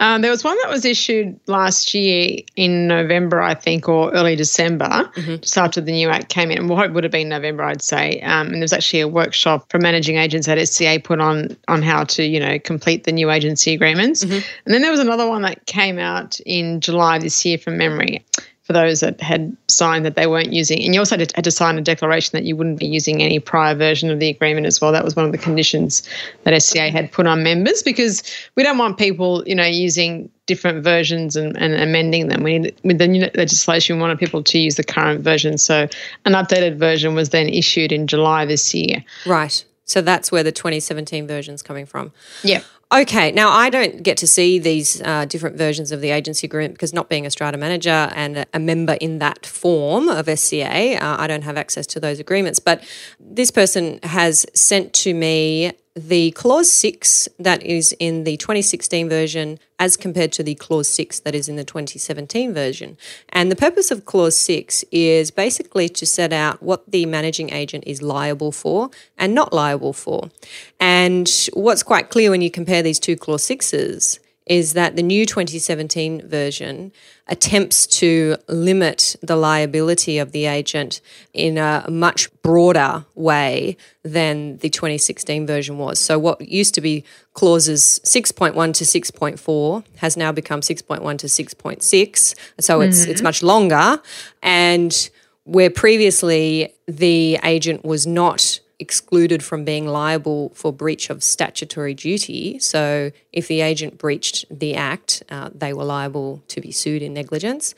Um, 0.00 0.20
there 0.20 0.30
was 0.30 0.44
one 0.44 0.56
that 0.62 0.70
was 0.70 0.84
issued 0.84 1.38
last 1.46 1.94
year 1.94 2.38
in 2.54 2.86
November, 2.86 3.40
I 3.40 3.54
think, 3.54 3.88
or 3.88 4.12
early 4.12 4.36
December, 4.36 4.84
mm-hmm. 4.84 5.36
just 5.36 5.56
after 5.56 5.80
the 5.80 5.92
new 5.92 6.10
act 6.10 6.28
came 6.28 6.50
in. 6.50 6.68
Well, 6.68 6.82
it 6.82 6.92
would 6.92 7.04
have 7.04 7.12
been 7.12 7.30
November, 7.30 7.64
I'd 7.64 7.82
say. 7.82 8.20
Um, 8.20 8.48
and 8.48 8.56
there 8.56 8.62
was 8.62 8.74
actually 8.74 9.00
a 9.00 9.08
workshop 9.08 9.70
for 9.70 9.78
managing 9.78 10.16
agents 10.16 10.48
at 10.48 10.58
SCA 10.68 11.00
put 11.02 11.20
on 11.20 11.56
on 11.68 11.82
how 11.82 12.04
to, 12.04 12.24
you 12.24 12.40
know, 12.40 12.58
complete 12.58 13.04
the 13.04 13.12
new 13.12 13.30
agency 13.30 13.72
agreements. 13.72 14.24
Mm-hmm. 14.24 14.46
And 14.66 14.74
then 14.74 14.82
there 14.82 14.90
was 14.90 15.00
another 15.00 15.28
one 15.28 15.42
that 15.42 15.64
came 15.64 15.98
out 15.98 16.40
in 16.40 16.80
July 16.80 17.18
this 17.18 17.44
year 17.44 17.56
from 17.56 17.78
memory 17.78 18.22
for 18.66 18.72
those 18.72 18.98
that 18.98 19.20
had 19.20 19.56
signed 19.68 20.04
that 20.04 20.16
they 20.16 20.26
weren't 20.26 20.52
using. 20.52 20.82
And 20.82 20.92
you 20.92 20.98
also 20.98 21.16
had 21.16 21.44
to 21.44 21.50
sign 21.52 21.78
a 21.78 21.80
declaration 21.80 22.30
that 22.32 22.42
you 22.42 22.56
wouldn't 22.56 22.80
be 22.80 22.86
using 22.86 23.22
any 23.22 23.38
prior 23.38 23.76
version 23.76 24.10
of 24.10 24.18
the 24.18 24.28
agreement 24.28 24.66
as 24.66 24.80
well. 24.80 24.90
That 24.90 25.04
was 25.04 25.14
one 25.14 25.24
of 25.24 25.30
the 25.30 25.38
conditions 25.38 26.02
that 26.42 26.60
SCA 26.60 26.90
had 26.90 27.12
put 27.12 27.28
on 27.28 27.44
members 27.44 27.84
because 27.84 28.24
we 28.56 28.64
don't 28.64 28.76
want 28.76 28.98
people, 28.98 29.44
you 29.46 29.54
know, 29.54 29.64
using 29.64 30.28
different 30.46 30.82
versions 30.82 31.36
and, 31.36 31.56
and 31.56 31.74
amending 31.74 32.26
them. 32.26 32.42
We 32.42 32.58
need, 32.58 32.74
with 32.82 32.98
the 32.98 33.06
new 33.06 33.30
legislation, 33.36 33.96
we 33.96 34.02
wanted 34.02 34.18
people 34.18 34.42
to 34.42 34.58
use 34.58 34.74
the 34.74 34.84
current 34.84 35.20
version. 35.20 35.58
So 35.58 35.88
an 36.24 36.32
updated 36.32 36.76
version 36.76 37.14
was 37.14 37.28
then 37.30 37.48
issued 37.48 37.92
in 37.92 38.08
July 38.08 38.46
this 38.46 38.74
year. 38.74 39.04
Right. 39.26 39.64
So 39.84 40.00
that's 40.00 40.32
where 40.32 40.42
the 40.42 40.50
2017 40.50 41.28
version 41.28 41.54
is 41.54 41.62
coming 41.62 41.86
from. 41.86 42.10
Yeah. 42.42 42.62
Okay, 42.92 43.32
now 43.32 43.50
I 43.50 43.68
don't 43.68 44.04
get 44.04 44.16
to 44.18 44.28
see 44.28 44.60
these 44.60 45.02
uh, 45.02 45.24
different 45.24 45.56
versions 45.56 45.90
of 45.90 46.00
the 46.00 46.10
agency 46.10 46.46
agreement 46.46 46.74
because 46.74 46.92
not 46.92 47.08
being 47.08 47.26
a 47.26 47.30
strata 47.32 47.58
manager 47.58 47.90
and 48.14 48.46
a 48.54 48.60
member 48.60 48.92
in 49.00 49.18
that 49.18 49.44
form 49.44 50.08
of 50.08 50.28
SCA, 50.38 50.94
uh, 50.94 51.16
I 51.18 51.26
don't 51.26 51.42
have 51.42 51.56
access 51.56 51.84
to 51.88 52.00
those 52.00 52.20
agreements. 52.20 52.60
But 52.60 52.84
this 53.18 53.50
person 53.50 53.98
has 54.04 54.46
sent 54.54 54.92
to 54.94 55.14
me 55.14 55.72
the 55.96 56.30
clause 56.32 56.70
6 56.70 57.26
that 57.38 57.62
is 57.62 57.96
in 57.98 58.24
the 58.24 58.36
2016 58.36 59.08
version 59.08 59.58
as 59.78 59.96
compared 59.96 60.30
to 60.32 60.42
the 60.42 60.54
clause 60.54 60.88
6 60.88 61.20
that 61.20 61.34
is 61.34 61.48
in 61.48 61.56
the 61.56 61.64
2017 61.64 62.52
version. 62.52 62.98
And 63.30 63.50
the 63.50 63.56
purpose 63.56 63.90
of 63.90 64.04
clause 64.04 64.36
6 64.36 64.84
is 64.92 65.30
basically 65.30 65.88
to 65.88 66.04
set 66.04 66.34
out 66.34 66.62
what 66.62 66.90
the 66.90 67.06
managing 67.06 67.50
agent 67.50 67.84
is 67.86 68.02
liable 68.02 68.52
for 68.52 68.90
and 69.16 69.34
not 69.34 69.54
liable 69.54 69.94
for. 69.94 70.30
And 70.78 71.30
what's 71.54 71.82
quite 71.82 72.10
clear 72.10 72.30
when 72.30 72.42
you 72.42 72.50
compare 72.50 72.82
these 72.82 73.00
two 73.00 73.16
clause 73.16 73.46
6s 73.46 74.18
is 74.46 74.74
that 74.74 74.94
the 74.94 75.02
new 75.02 75.26
2017 75.26 76.28
version 76.28 76.92
attempts 77.26 77.86
to 77.86 78.36
limit 78.46 79.16
the 79.20 79.34
liability 79.34 80.18
of 80.18 80.30
the 80.30 80.46
agent 80.46 81.00
in 81.32 81.58
a 81.58 81.84
much 81.90 82.30
broader 82.42 83.04
way 83.16 83.76
than 84.04 84.56
the 84.58 84.68
2016 84.68 85.46
version 85.46 85.78
was. 85.78 85.98
So, 85.98 86.18
what 86.18 86.40
used 86.40 86.74
to 86.74 86.80
be 86.80 87.04
clauses 87.32 88.00
6.1 88.04 88.54
to 88.74 88.84
6.4 88.84 89.84
has 89.96 90.16
now 90.16 90.30
become 90.30 90.60
6.1 90.60 91.18
to 91.18 91.26
6.6. 91.26 92.34
So, 92.60 92.80
it's, 92.80 93.00
mm-hmm. 93.00 93.10
it's 93.10 93.22
much 93.22 93.42
longer. 93.42 94.00
And 94.42 95.10
where 95.42 95.70
previously 95.70 96.72
the 96.86 97.38
agent 97.42 97.84
was 97.84 98.06
not 98.06 98.60
excluded 98.78 99.42
from 99.42 99.64
being 99.64 99.86
liable 99.86 100.50
for 100.54 100.72
breach 100.72 101.08
of 101.08 101.22
statutory 101.22 101.94
duty. 101.94 102.58
So, 102.58 103.10
if 103.32 103.48
the 103.48 103.60
agent 103.60 103.98
breached 103.98 104.44
the 104.50 104.74
Act, 104.74 105.22
uh, 105.30 105.50
they 105.54 105.72
were 105.72 105.84
liable 105.84 106.42
to 106.48 106.60
be 106.60 106.72
sued 106.72 107.02
in 107.02 107.14
negligence. 107.14 107.74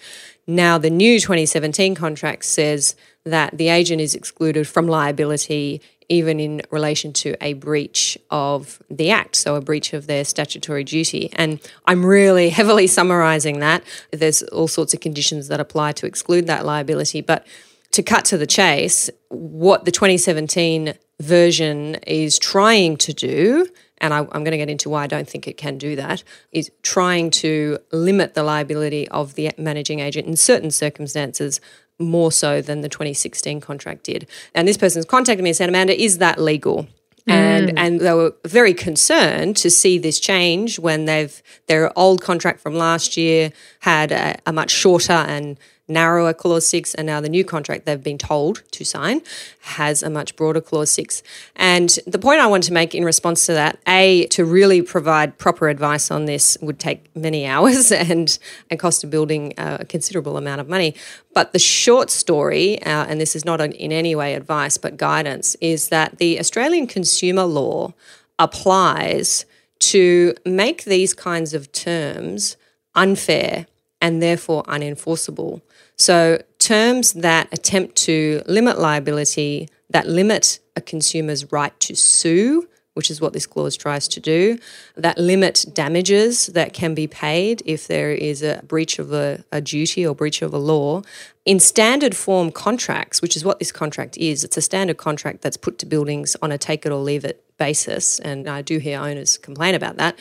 Now, 0.47 0.79
the 0.79 0.91
new 0.91 1.21
2017 1.21 1.95
contract 1.95 2.45
says 2.45 2.97
that 3.25 3.57
the 3.57 3.69
agent 3.69 4.01
is 4.01 4.15
excluded 4.15 4.67
from 4.67 4.89
liability 4.89 5.83
even 6.09 6.41
in 6.41 6.63
relation 6.71 7.13
to 7.13 7.37
a 7.41 7.53
breach 7.53 8.17
of 8.31 8.83
the 8.91 9.11
Act, 9.11 9.37
so 9.37 9.57
a 9.57 9.61
breach 9.61 9.93
of 9.93 10.07
their 10.07 10.25
statutory 10.25 10.85
duty. 10.85 11.31
And 11.35 11.61
I'm 11.87 12.05
really 12.05 12.49
heavily 12.59 12.87
summarising 12.87 13.61
that. 13.61 13.83
There's 14.11 14.43
all 14.45 14.69
sorts 14.69 14.95
of 14.95 15.01
conditions 15.01 15.49
that 15.49 15.61
apply 15.61 15.93
to 15.93 16.07
exclude 16.07 16.47
that 16.47 16.65
liability. 16.65 17.21
But 17.21 17.47
to 17.93 18.03
cut 18.03 18.25
to 18.27 18.39
the 18.39 18.47
chase, 18.47 19.11
what 19.29 19.85
the 19.85 19.91
2017 19.91 20.95
version 21.21 21.97
is 22.07 22.39
trying 22.39 22.97
to 22.99 23.13
do, 23.13 23.67
and 23.99 24.15
I, 24.15 24.19
am 24.19 24.29
going 24.29 24.53
to 24.53 24.59
get 24.59 24.71
into 24.71 24.89
why 24.89 25.05
I 25.05 25.07
don't 25.07 25.29
think 25.29 25.49
it 25.49 25.57
can 25.57 25.79
do 25.79 25.97
that, 25.97 26.23
is 26.53 26.71
trying 26.83 27.31
to 27.33 27.79
limit 27.93 28.35
the 28.35 28.43
liability 28.43 29.09
of 29.09 29.35
the 29.35 29.51
managing 29.59 30.01
agent 30.01 30.27
in 30.27 30.37
certain 30.37 30.71
circumstances 30.71 31.61
more 31.99 32.31
so 32.31 32.63
than 32.63 32.81
the 32.83 32.89
2016 32.89 33.61
contract 33.61 34.05
did. 34.05 34.29
And 34.55 34.69
this 34.69 34.77
person's 34.77 35.05
contacted 35.05 35.43
me 35.43 35.51
and 35.51 35.57
said, 35.57 35.69
Amanda, 35.69 36.01
is 36.01 36.19
that 36.19 36.41
legal? 36.41 36.87
And, 37.27 37.71
mm. 37.71 37.75
and 37.77 38.01
they 38.01 38.15
were 38.15 38.35
very 38.47 38.73
concerned 38.73 39.57
to 39.59 39.69
see 39.69 39.99
this 39.99 40.19
change 40.19 40.79
when 40.79 41.05
they've 41.05 41.43
their 41.67 41.97
old 41.99 42.23
contract 42.23 42.61
from 42.61 42.75
last 42.75 43.19
year 43.19 43.53
had 43.81 44.13
a, 44.13 44.39
a 44.47 44.53
much 44.53 44.71
shorter 44.71 45.13
and 45.13 45.59
narrower 45.89 46.35
clause 46.35 46.69
six, 46.69 46.95
and 46.95 47.07
now 47.07 47.21
the 47.21 47.29
new 47.29 47.45
contract 47.45 47.87
they've 47.87 48.03
been 48.03 48.19
told 48.19 48.63
to 48.73 48.85
sign 48.85 49.23
has 49.61 50.03
a 50.03 50.11
much 50.11 50.37
broader 50.37 50.61
clause 50.61 50.91
six. 50.91 51.23
And 51.57 51.99
the 52.07 52.19
point 52.19 52.41
I 52.41 52.47
want 52.47 52.65
to 52.65 52.73
make 52.73 52.95
in 52.95 53.05
response 53.05 53.47
to 53.47 53.55
that, 53.55 53.79
A, 53.87 54.27
to 54.29 54.45
really 54.45 54.83
provide 54.83 55.39
proper 55.39 55.69
advice 55.69 56.11
on 56.11 56.27
this 56.27 56.59
would 56.61 56.79
take 56.79 57.15
many 57.17 57.47
hours 57.47 57.91
and, 58.11 58.39
and 58.71 58.79
cost 58.79 59.03
a 59.03 59.07
building 59.07 59.55
a 59.57 59.85
considerable 59.85 60.37
amount 60.37 60.61
of 60.61 60.69
money. 60.69 60.95
But 61.35 61.53
the 61.53 61.59
short 61.59 62.11
story, 62.11 62.83
uh, 62.83 63.07
and 63.07 63.21
this 63.21 63.35
is 63.35 63.45
not 63.45 63.61
in 63.61 63.93
any 63.93 64.15
way 64.15 64.35
advice 64.35 64.77
but 64.77 64.97
guidance, 64.97 65.57
is 65.61 65.89
that 65.89 66.19
the 66.19 66.39
Australian 66.39 66.87
consumer 66.87 67.45
law 67.45 67.95
applies 68.39 69.45
to 69.79 70.35
make 70.45 70.85
these 70.85 71.15
kinds 71.15 71.55
of 71.55 71.71
terms 71.73 72.57
unfair 72.95 73.67
and 74.01 74.23
therefore 74.23 74.63
unenforceable. 74.65 75.61
So, 75.99 76.41
terms 76.61 77.13
that 77.15 77.49
attempt 77.53 77.97
to 77.97 78.43
limit 78.47 78.79
liability, 78.79 79.69
that 79.91 80.07
limit 80.07 80.61
a 80.77 80.81
consumer's 80.81 81.51
right 81.51 81.79
to 81.81 81.97
sue, 81.97 82.69
which 82.95 83.11
is 83.11 83.21
what 83.21 83.33
this 83.33 83.47
clause 83.47 83.77
tries 83.77 84.07
to 84.09 84.21
do, 84.21 84.59
that 84.97 85.19
limit 85.19 85.65
damages 85.73 86.47
that 86.49 86.73
can 86.73 86.95
be 86.95 87.09
paid 87.09 87.63
if 87.65 87.89
there 87.89 88.13
is 88.13 88.43
a 88.43 88.63
breach 88.67 89.01
of 89.01 89.13
a, 89.13 89.45
a, 89.51 89.61
duty 89.61 90.07
or 90.07 90.15
breach 90.15 90.41
of 90.41 90.53
a 90.53 90.59
law. 90.59 91.03
In 91.45 91.59
standard 91.59 92.17
form 92.17 92.53
contracts, 92.53 93.21
which 93.21 93.37
is 93.37 93.45
what 93.45 93.59
this 93.59 93.73
contract 93.73 94.17
is, 94.19 94.45
it's 94.45 94.57
a 94.57 94.63
standard 94.63 94.99
contract 94.99 95.43
that's 95.43 95.57
put 95.57 95.79
to 95.79 95.87
buildings 95.87 96.37
on 96.43 96.53
a 96.53 96.59
take 96.59 96.87
it 96.87 96.93
or 96.93 96.99
leave 96.99 97.25
it 97.25 97.45
basis, 97.57 98.21
and 98.21 98.49
I 98.49 98.63
do 98.63 98.79
hear 98.79 99.01
owners 99.01 99.37
complain 99.37 99.75
about 99.75 99.97
that 99.97 100.17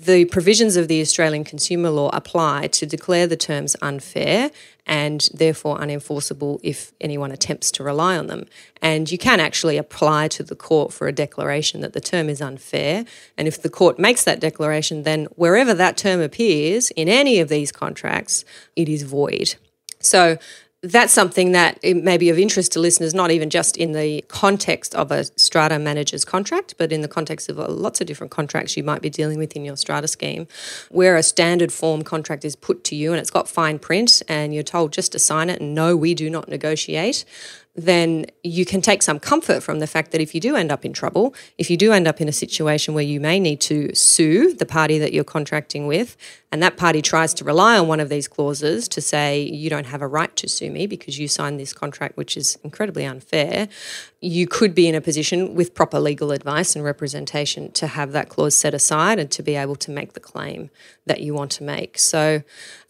the 0.00 0.24
provisions 0.24 0.76
of 0.76 0.88
the 0.88 1.02
Australian 1.02 1.44
consumer 1.44 1.90
law 1.90 2.08
apply 2.14 2.68
to 2.68 2.86
declare 2.86 3.26
the 3.26 3.36
terms 3.36 3.76
unfair 3.82 4.50
and 4.90 5.28
therefore 5.32 5.78
unenforceable 5.78 6.58
if 6.64 6.92
anyone 7.00 7.30
attempts 7.30 7.70
to 7.70 7.84
rely 7.84 8.18
on 8.18 8.26
them. 8.26 8.44
And 8.82 9.10
you 9.10 9.18
can 9.18 9.38
actually 9.38 9.76
apply 9.76 10.26
to 10.28 10.42
the 10.42 10.56
court 10.56 10.92
for 10.92 11.06
a 11.06 11.12
declaration 11.12 11.80
that 11.82 11.92
the 11.92 12.00
term 12.00 12.28
is 12.28 12.42
unfair. 12.42 13.04
And 13.38 13.46
if 13.46 13.62
the 13.62 13.70
court 13.70 14.00
makes 14.00 14.24
that 14.24 14.40
declaration, 14.40 15.04
then 15.04 15.26
wherever 15.36 15.72
that 15.74 15.96
term 15.96 16.20
appears 16.20 16.90
in 16.90 17.08
any 17.08 17.38
of 17.38 17.48
these 17.48 17.70
contracts, 17.70 18.44
it 18.74 18.88
is 18.88 19.04
void. 19.04 19.54
So 20.00 20.38
that's 20.82 21.12
something 21.12 21.52
that 21.52 21.78
may 21.84 22.16
be 22.16 22.30
of 22.30 22.38
interest 22.38 22.72
to 22.72 22.80
listeners, 22.80 23.12
not 23.12 23.30
even 23.30 23.50
just 23.50 23.76
in 23.76 23.92
the 23.92 24.24
context 24.28 24.94
of 24.94 25.12
a 25.12 25.24
strata 25.38 25.78
manager's 25.78 26.24
contract, 26.24 26.74
but 26.78 26.90
in 26.90 27.02
the 27.02 27.08
context 27.08 27.50
of 27.50 27.60
uh, 27.60 27.68
lots 27.68 28.00
of 28.00 28.06
different 28.06 28.30
contracts 28.30 28.78
you 28.78 28.82
might 28.82 29.02
be 29.02 29.10
dealing 29.10 29.38
with 29.38 29.54
in 29.54 29.64
your 29.64 29.76
strata 29.76 30.08
scheme, 30.08 30.48
where 30.90 31.16
a 31.16 31.22
standard 31.22 31.70
form 31.70 32.02
contract 32.02 32.46
is 32.46 32.56
put 32.56 32.82
to 32.84 32.96
you 32.96 33.12
and 33.12 33.20
it's 33.20 33.30
got 33.30 33.46
fine 33.46 33.78
print 33.78 34.22
and 34.26 34.54
you're 34.54 34.62
told 34.62 34.92
just 34.92 35.12
to 35.12 35.18
sign 35.18 35.50
it 35.50 35.60
and 35.60 35.74
no, 35.74 35.94
we 35.94 36.14
do 36.14 36.30
not 36.30 36.48
negotiate 36.48 37.26
then 37.76 38.26
you 38.42 38.64
can 38.64 38.80
take 38.80 39.02
some 39.02 39.20
comfort 39.20 39.62
from 39.62 39.78
the 39.78 39.86
fact 39.86 40.10
that 40.10 40.20
if 40.20 40.34
you 40.34 40.40
do 40.40 40.56
end 40.56 40.72
up 40.72 40.84
in 40.84 40.92
trouble, 40.92 41.34
if 41.56 41.70
you 41.70 41.76
do 41.76 41.92
end 41.92 42.08
up 42.08 42.20
in 42.20 42.28
a 42.28 42.32
situation 42.32 42.94
where 42.94 43.04
you 43.04 43.20
may 43.20 43.38
need 43.38 43.60
to 43.60 43.94
sue 43.94 44.52
the 44.52 44.66
party 44.66 44.98
that 44.98 45.12
you're 45.12 45.22
contracting 45.22 45.86
with, 45.86 46.16
and 46.50 46.62
that 46.62 46.76
party 46.76 47.00
tries 47.00 47.32
to 47.34 47.44
rely 47.44 47.78
on 47.78 47.86
one 47.86 48.00
of 48.00 48.08
these 48.08 48.26
clauses 48.26 48.88
to 48.88 49.00
say, 49.00 49.40
you 49.40 49.70
don't 49.70 49.86
have 49.86 50.02
a 50.02 50.06
right 50.06 50.34
to 50.36 50.48
sue 50.48 50.70
me 50.70 50.86
because 50.88 51.18
you 51.18 51.28
signed 51.28 51.60
this 51.60 51.72
contract, 51.72 52.16
which 52.16 52.36
is 52.36 52.58
incredibly 52.64 53.04
unfair, 53.04 53.68
you 54.22 54.46
could 54.46 54.74
be 54.74 54.86
in 54.86 54.94
a 54.94 55.00
position 55.00 55.54
with 55.54 55.74
proper 55.74 55.98
legal 55.98 56.30
advice 56.30 56.76
and 56.76 56.84
representation 56.84 57.72
to 57.72 57.86
have 57.86 58.12
that 58.12 58.28
clause 58.28 58.54
set 58.54 58.74
aside 58.74 59.18
and 59.18 59.30
to 59.30 59.42
be 59.42 59.56
able 59.56 59.76
to 59.76 59.90
make 59.90 60.12
the 60.12 60.20
claim 60.20 60.68
that 61.06 61.22
you 61.22 61.32
want 61.32 61.50
to 61.52 61.64
make. 61.64 61.98
So, 61.98 62.42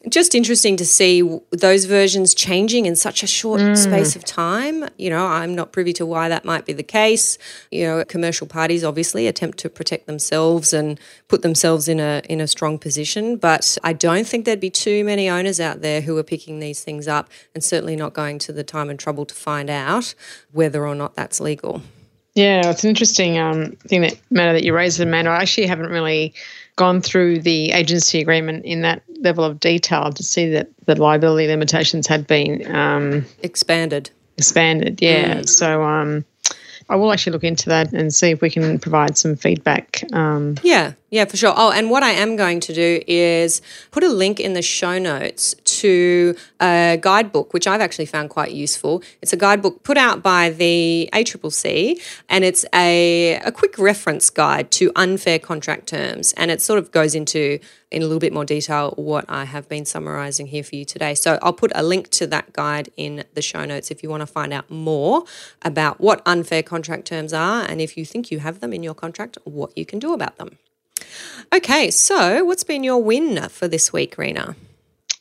just 0.08 0.34
interesting 0.34 0.78
to 0.78 0.86
see 0.86 1.40
those 1.50 1.84
versions 1.84 2.34
changing 2.34 2.86
in 2.86 2.96
such 2.96 3.22
a 3.22 3.26
short 3.26 3.60
mm. 3.60 3.76
space 3.76 4.16
of 4.16 4.24
time. 4.24 4.88
You 4.96 5.10
know, 5.10 5.26
I'm 5.26 5.54
not 5.54 5.72
privy 5.72 5.92
to 5.94 6.06
why 6.06 6.30
that 6.30 6.42
might 6.42 6.64
be 6.64 6.72
the 6.72 6.82
case. 6.82 7.36
You 7.70 7.86
know, 7.86 8.04
commercial 8.06 8.46
parties 8.46 8.82
obviously 8.82 9.26
attempt 9.26 9.58
to 9.58 9.68
protect 9.68 10.06
themselves 10.06 10.72
and 10.72 10.98
put 11.28 11.42
themselves 11.42 11.86
in 11.86 12.00
a 12.00 12.22
in 12.30 12.40
a 12.40 12.46
strong 12.46 12.78
position, 12.78 13.36
but 13.36 13.76
I 13.84 13.92
don't 13.92 14.26
think 14.26 14.46
there'd 14.46 14.58
be 14.58 14.70
too 14.70 15.04
many 15.04 15.28
owners 15.28 15.60
out 15.60 15.82
there 15.82 16.00
who 16.00 16.16
are 16.16 16.22
picking 16.22 16.60
these 16.60 16.82
things 16.82 17.06
up 17.06 17.28
and 17.54 17.62
certainly 17.62 17.94
not 17.94 18.14
going 18.14 18.38
to 18.40 18.52
the 18.54 18.64
time 18.64 18.88
and 18.88 18.98
trouble 18.98 19.26
to 19.26 19.34
find 19.34 19.68
out 19.68 20.14
whether 20.50 20.86
or 20.86 20.94
not 20.94 21.14
that's 21.20 21.38
legal. 21.38 21.82
Yeah, 22.34 22.70
it's 22.70 22.82
an 22.84 22.90
interesting 22.90 23.38
um, 23.38 23.72
thing 23.88 24.00
that 24.02 24.18
matter 24.30 24.54
that 24.54 24.64
you 24.64 24.74
raised, 24.74 25.00
Amanda. 25.00 25.30
I 25.30 25.42
actually 25.42 25.66
haven't 25.66 25.90
really 25.90 26.32
gone 26.76 27.02
through 27.02 27.40
the 27.40 27.72
agency 27.72 28.20
agreement 28.20 28.64
in 28.64 28.80
that 28.82 29.02
level 29.20 29.44
of 29.44 29.60
detail 29.60 30.10
to 30.12 30.22
see 30.22 30.48
that 30.50 30.68
the 30.86 30.94
liability 30.94 31.46
limitations 31.46 32.06
had 32.06 32.26
been 32.26 32.74
um, 32.74 33.26
expanded. 33.42 34.10
Expanded, 34.38 35.02
yeah. 35.02 35.40
Mm. 35.40 35.48
So 35.48 35.82
um, 35.82 36.24
I 36.88 36.96
will 36.96 37.12
actually 37.12 37.32
look 37.32 37.44
into 37.44 37.68
that 37.68 37.92
and 37.92 38.14
see 38.14 38.30
if 38.30 38.40
we 38.40 38.48
can 38.48 38.78
provide 38.78 39.18
some 39.18 39.36
feedback. 39.36 40.02
Um, 40.14 40.56
yeah, 40.62 40.94
yeah, 41.10 41.26
for 41.26 41.36
sure. 41.36 41.52
Oh, 41.54 41.70
and 41.70 41.90
what 41.90 42.02
I 42.02 42.10
am 42.10 42.36
going 42.36 42.60
to 42.60 42.72
do 42.72 43.02
is 43.06 43.60
put 43.90 44.02
a 44.02 44.08
link 44.08 44.40
in 44.40 44.54
the 44.54 44.62
show 44.62 44.98
notes 44.98 45.54
to 45.80 46.34
a 46.60 46.98
guidebook, 47.00 47.52
which 47.52 47.66
I've 47.66 47.80
actually 47.80 48.06
found 48.06 48.30
quite 48.30 48.52
useful. 48.52 49.02
It's 49.22 49.32
a 49.32 49.36
guidebook 49.36 49.82
put 49.82 49.96
out 49.96 50.22
by 50.22 50.50
the 50.50 51.08
ACCC, 51.12 52.00
and 52.28 52.44
it's 52.44 52.64
a, 52.74 53.34
a 53.44 53.52
quick 53.52 53.78
reference 53.78 54.30
guide 54.30 54.70
to 54.72 54.92
unfair 54.96 55.38
contract 55.38 55.88
terms. 55.88 56.32
And 56.36 56.50
it 56.50 56.60
sort 56.60 56.78
of 56.78 56.90
goes 56.90 57.14
into 57.14 57.58
in 57.90 58.02
a 58.02 58.04
little 58.04 58.20
bit 58.20 58.32
more 58.32 58.44
detail 58.44 58.92
what 58.96 59.24
I 59.28 59.44
have 59.44 59.68
been 59.68 59.84
summarizing 59.84 60.46
here 60.46 60.62
for 60.62 60.76
you 60.76 60.84
today. 60.84 61.14
So 61.14 61.38
I'll 61.42 61.52
put 61.52 61.72
a 61.74 61.82
link 61.82 62.08
to 62.10 62.26
that 62.28 62.52
guide 62.52 62.90
in 62.96 63.24
the 63.34 63.42
show 63.42 63.64
notes 63.64 63.90
if 63.90 64.02
you 64.02 64.08
want 64.08 64.20
to 64.20 64.26
find 64.26 64.52
out 64.52 64.70
more 64.70 65.24
about 65.62 66.00
what 66.00 66.22
unfair 66.24 66.62
contract 66.62 67.06
terms 67.06 67.32
are 67.32 67.64
and 67.68 67.80
if 67.80 67.96
you 67.96 68.04
think 68.04 68.30
you 68.30 68.38
have 68.38 68.60
them 68.60 68.72
in 68.72 68.82
your 68.82 68.94
contract, 68.94 69.38
what 69.44 69.76
you 69.76 69.84
can 69.84 69.98
do 69.98 70.12
about 70.12 70.36
them. 70.38 70.58
Okay, 71.52 71.90
so 71.90 72.44
what's 72.44 72.64
been 72.64 72.84
your 72.84 73.02
win 73.02 73.48
for 73.48 73.66
this 73.66 73.92
week, 73.92 74.16
Reena? 74.16 74.54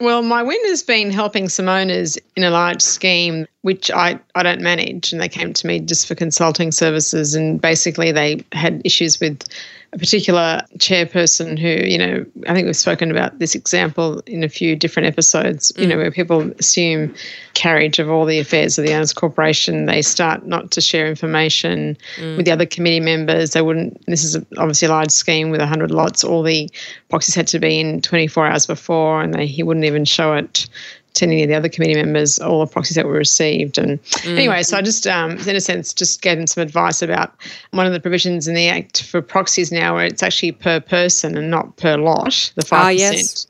Well, 0.02 0.22
my 0.22 0.44
win 0.44 0.60
has 0.68 0.82
been 0.82 1.12
helping 1.12 1.50
some 1.50 1.68
owners 1.68 2.18
in 2.38 2.44
a 2.44 2.50
large 2.50 2.82
scheme, 2.82 3.46
which 3.64 3.92
I, 3.92 4.18
I 4.34 4.44
don't 4.44 4.62
manage. 4.62 5.12
And 5.12 5.22
they 5.22 5.28
came 5.28 5.52
to 5.54 5.68
me 5.68 5.82
just 5.82 6.08
for 6.08 6.16
consulting 6.16 6.72
services. 6.72 7.36
And 7.36 7.60
basically, 7.60 8.14
they 8.14 8.44
had 8.54 8.82
issues 8.86 9.20
with 9.20 9.44
a 9.92 9.98
particular 9.98 10.62
chairperson 10.78 11.58
who, 11.58 11.68
you 11.68 11.98
know, 11.98 12.26
I 12.48 12.54
think 12.54 12.68
we've 12.68 12.76
spoken 12.76 13.10
about 13.10 13.40
this 13.40 13.56
example 13.56 14.22
in 14.28 14.44
a 14.44 14.50
few 14.50 14.76
different 14.76 15.08
episodes, 15.08 15.72
you 15.78 15.88
know, 15.88 15.96
mm. 15.96 16.00
where 16.00 16.12
people 16.12 16.52
assume 16.60 17.14
carriage 17.56 17.98
of 17.98 18.10
all 18.10 18.26
the 18.26 18.38
affairs 18.38 18.78
of 18.78 18.86
the 18.86 18.94
owners 18.94 19.14
corporation. 19.14 19.86
They 19.86 20.04
start 20.04 20.46
not 20.46 20.70
to 20.72 20.82
share 20.82 21.08
information 21.08 21.98
mm. 22.18 22.38
with 22.38 22.46
the 22.46 22.52
other 22.52 22.68
committee 22.68 23.00
members. 23.00 23.52
They 23.52 23.64
wouldn't, 23.64 24.06
this 24.06 24.24
is 24.24 24.36
obviously 24.58 24.88
a 24.88 24.92
large 24.92 25.12
scheme 25.12 25.50
with 25.50 25.60
100 25.60 25.90
lots. 25.90 26.24
All 26.24 26.44
the 26.44 26.70
boxes 27.10 27.34
had 27.34 27.48
to 27.48 27.60
be 27.60 27.80
in 27.80 28.02
24 28.02 28.46
hours 28.46 28.68
before, 28.68 29.24
and 29.24 29.34
they, 29.34 29.48
he 29.48 29.64
wouldn't 29.64 29.86
even 29.86 30.06
show 30.06 30.34
it 30.34 30.68
to 31.16 31.26
any 31.26 31.44
of 31.44 31.50
the 31.50 31.56
other 31.56 31.70
committee 31.70 31.96
members 31.96 32.40
all 32.40 32.60
the 32.60 32.72
proxies 32.72 32.96
that 32.96 33.06
were 33.06 33.14
received. 33.14 33.78
And 33.78 34.00
anyway, 34.26 34.64
so 34.64 34.78
I 34.78 34.82
just, 34.82 35.08
um, 35.08 35.38
in 35.40 35.56
a 35.56 35.62
sense, 35.62 35.94
just 35.94 36.22
gave 36.22 36.38
them 36.38 36.48
some 36.48 36.62
advice 36.62 37.02
about 37.02 37.34
one 37.72 37.86
of 37.86 37.94
the 37.94 38.00
provisions 38.00 38.48
in 38.48 38.56
the 38.56 38.68
Act 38.68 39.04
for 39.04 39.22
proxies 39.22 39.72
now, 39.72 39.96
where 39.96 40.06
it's 40.06 40.24
actually 40.24 40.52
per 40.52 40.80
person 40.80 41.38
and 41.38 41.50
not 41.50 41.76
per 41.78 41.98
lot, 41.98 42.52
the 42.56 42.64
5%. 42.64 42.78
Ah, 42.78 42.90
yes. 42.90 43.48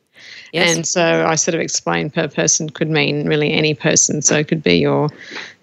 Yes. 0.52 0.76
And 0.76 0.88
so 0.88 1.26
I 1.28 1.36
sort 1.36 1.56
of 1.56 1.62
explained 1.62 2.14
per 2.14 2.28
person 2.28 2.70
could 2.70 2.90
mean 2.90 3.28
really 3.28 3.52
any 3.52 3.76
person. 3.76 4.22
So 4.22 4.38
it 4.38 4.48
could 4.48 4.64
be 4.64 4.78
your 4.78 5.10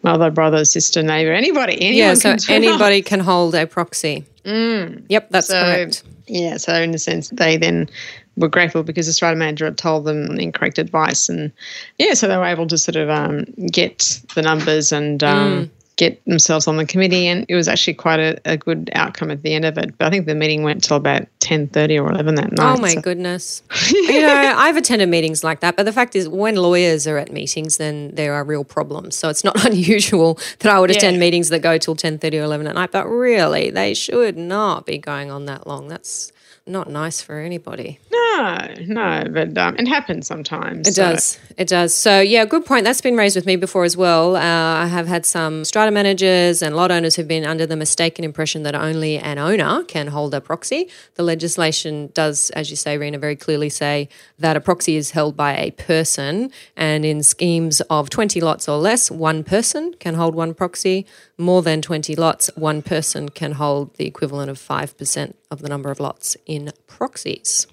mother, 0.03 0.31
brother, 0.31 0.65
sister, 0.65 1.03
neighbour, 1.03 1.33
anybody. 1.33 1.77
Yeah, 1.81 2.15
so 2.15 2.37
can 2.47 2.63
anybody 2.63 3.03
can 3.03 3.21
hold 3.21 3.55
a 3.57 3.67
proxy. 3.67 4.25
Yep, 4.45 5.31
that's 5.31 5.49
So, 5.49 5.61
correct. 5.61 6.05
Yeah, 6.29 6.57
so 6.57 6.75
in 6.75 6.95
a 6.95 6.99
sense, 6.99 7.31
they 7.31 7.57
then 7.57 7.89
were 8.37 8.49
grateful 8.49 8.83
because 8.83 9.07
the 9.07 9.13
strata 9.13 9.37
manager 9.37 9.65
had 9.65 9.79
told 9.79 10.05
them 10.05 10.39
incorrect 10.39 10.79
advice, 10.79 11.29
and 11.29 11.53
yeah, 11.99 12.15
so 12.15 12.29
they 12.29 12.37
were 12.37 12.45
able 12.45 12.67
to 12.67 12.79
sort 12.79 12.97
of 12.97 13.11
um, 13.11 13.45
get 13.71 14.21
the 14.35 14.43
numbers 14.43 14.93
and 14.93 15.23
um, 15.25 15.71
get 15.97 16.23
themselves 16.27 16.69
on 16.69 16.77
the 16.77 16.85
committee, 16.85 17.27
and 17.27 17.47
it 17.49 17.55
was 17.55 17.69
actually 17.69 17.95
quite 17.95 18.21
a, 18.21 18.39
a 18.45 18.57
good 18.57 18.91
outcome 18.95 19.31
at 19.31 19.43
the 19.43 19.55
end 19.55 19.65
of 19.65 19.79
it. 19.79 19.97
But 19.97 20.07
I 20.07 20.11
think 20.11 20.27
the 20.27 20.35
meeting 20.35 20.63
went 20.63 20.85
till 20.85 20.97
about 20.97 21.27
ten 21.41 21.69
thirty 21.69 21.99
or 21.99 22.11
eleven 22.11 22.35
that 22.37 22.53
night. 22.53 22.77
Oh 22.77 22.81
my 22.81 22.95
so- 22.95 23.01
goodness. 23.01 23.63
you 23.91 24.21
know, 24.21 24.55
I've 24.57 24.77
attended 24.77 25.09
meetings 25.09 25.43
like 25.43 25.61
that, 25.61 25.77
but 25.77 25.85
the 25.85 25.93
fact 25.93 26.15
is 26.15 26.29
when 26.29 26.57
lawyers 26.57 27.07
are 27.07 27.19
at 27.19 27.33
meetings 27.33 27.79
then 27.79 28.15
there 28.15 28.35
are 28.35 28.45
real 28.45 28.65
problems. 28.65 29.17
So 29.17 29.29
it's 29.29 29.45
not 29.45 29.65
unusual 29.71 30.39
that 30.61 30.75
I 30.75 30.79
would 30.79 30.91
attend 30.91 31.19
meetings 31.19 31.49
that 31.49 31.61
go 31.61 31.79
till 31.79 31.97
10:30 31.97 32.41
or 32.41 32.45
11 32.45 32.67
at 32.67 32.75
night, 32.75 32.93
but 32.93 33.07
really 33.07 33.71
they 33.71 33.95
should 33.95 34.37
not 34.37 34.87
be 34.87 34.99
going 34.99 35.31
on 35.31 35.47
that 35.47 35.67
long. 35.67 35.89
That's 35.89 36.33
not 36.67 36.91
nice 36.91 37.23
for 37.23 37.39
anybody. 37.39 38.01
No, 38.11 38.75
no, 38.87 39.25
but 39.31 39.57
um, 39.57 39.77
it 39.77 39.87
happens 39.89 40.27
sometimes. 40.27 40.89
It 40.89 40.95
so- 40.95 41.13
does. 41.13 41.39
It 41.57 41.69
does. 41.69 41.95
So, 41.95 42.21
yeah, 42.21 42.45
good 42.45 42.67
point. 42.67 42.85
That's 42.85 43.01
been 43.01 43.17
raised 43.17 43.35
with 43.35 43.47
me 43.47 43.57
before 43.57 43.85
as 43.85 43.97
well. 43.97 44.37
Uh, 44.37 44.41
I 44.41 44.87
have 44.87 45.07
had 45.07 45.25
some 45.25 45.65
strata 45.65 45.91
managers 45.91 46.61
and 46.61 46.77
lot 46.77 46.91
owners 46.91 47.17
who've 47.17 47.27
been 47.27 47.47
under 47.47 47.65
the 47.65 47.77
mistaken 47.77 48.25
impression 48.25 48.63
that 48.65 48.75
only 48.75 49.17
an 49.17 49.39
owner 49.39 49.85
can 49.85 50.09
hold 50.09 50.35
a 50.35 50.41
proxy. 50.41 50.91
The 51.15 51.23
legislation 51.23 52.11
does, 52.13 52.51
as 52.51 52.69
you 52.69 52.77
say, 52.77 52.99
Reena, 52.99 53.19
very 53.19 53.37
clearly 53.37 53.71
say 53.71 54.09
that 54.39 54.57
a 54.57 54.61
proxy 54.61 54.97
is 54.97 55.13
held 55.13 55.37
by 55.37 55.57
a 55.57 55.71
person. 55.71 56.51
And 56.77 57.07
in 57.07 57.23
schemes 57.23 57.81
of 57.83 58.11
20 58.11 58.41
lots 58.43 58.69
or 58.69 58.77
less, 58.77 59.11
one 59.11 59.45
person 59.45 59.95
can 59.99 60.15
hold 60.15 60.35
one 60.35 60.53
proxy. 60.53 61.07
More 61.39 61.63
than 61.63 61.81
20 61.81 62.17
lots, 62.17 62.51
one 62.57 62.83
person 62.83 63.31
can 63.31 63.53
hold 63.53 63.95
the 63.97 64.07
equivalent 64.07 64.51
of 64.51 64.59
5% 64.59 65.35
of 65.51 65.63
the 65.63 65.69
number 65.69 65.91
of 65.91 66.01
lots 66.01 66.37
in 66.47 66.73
proxies. 66.87 67.67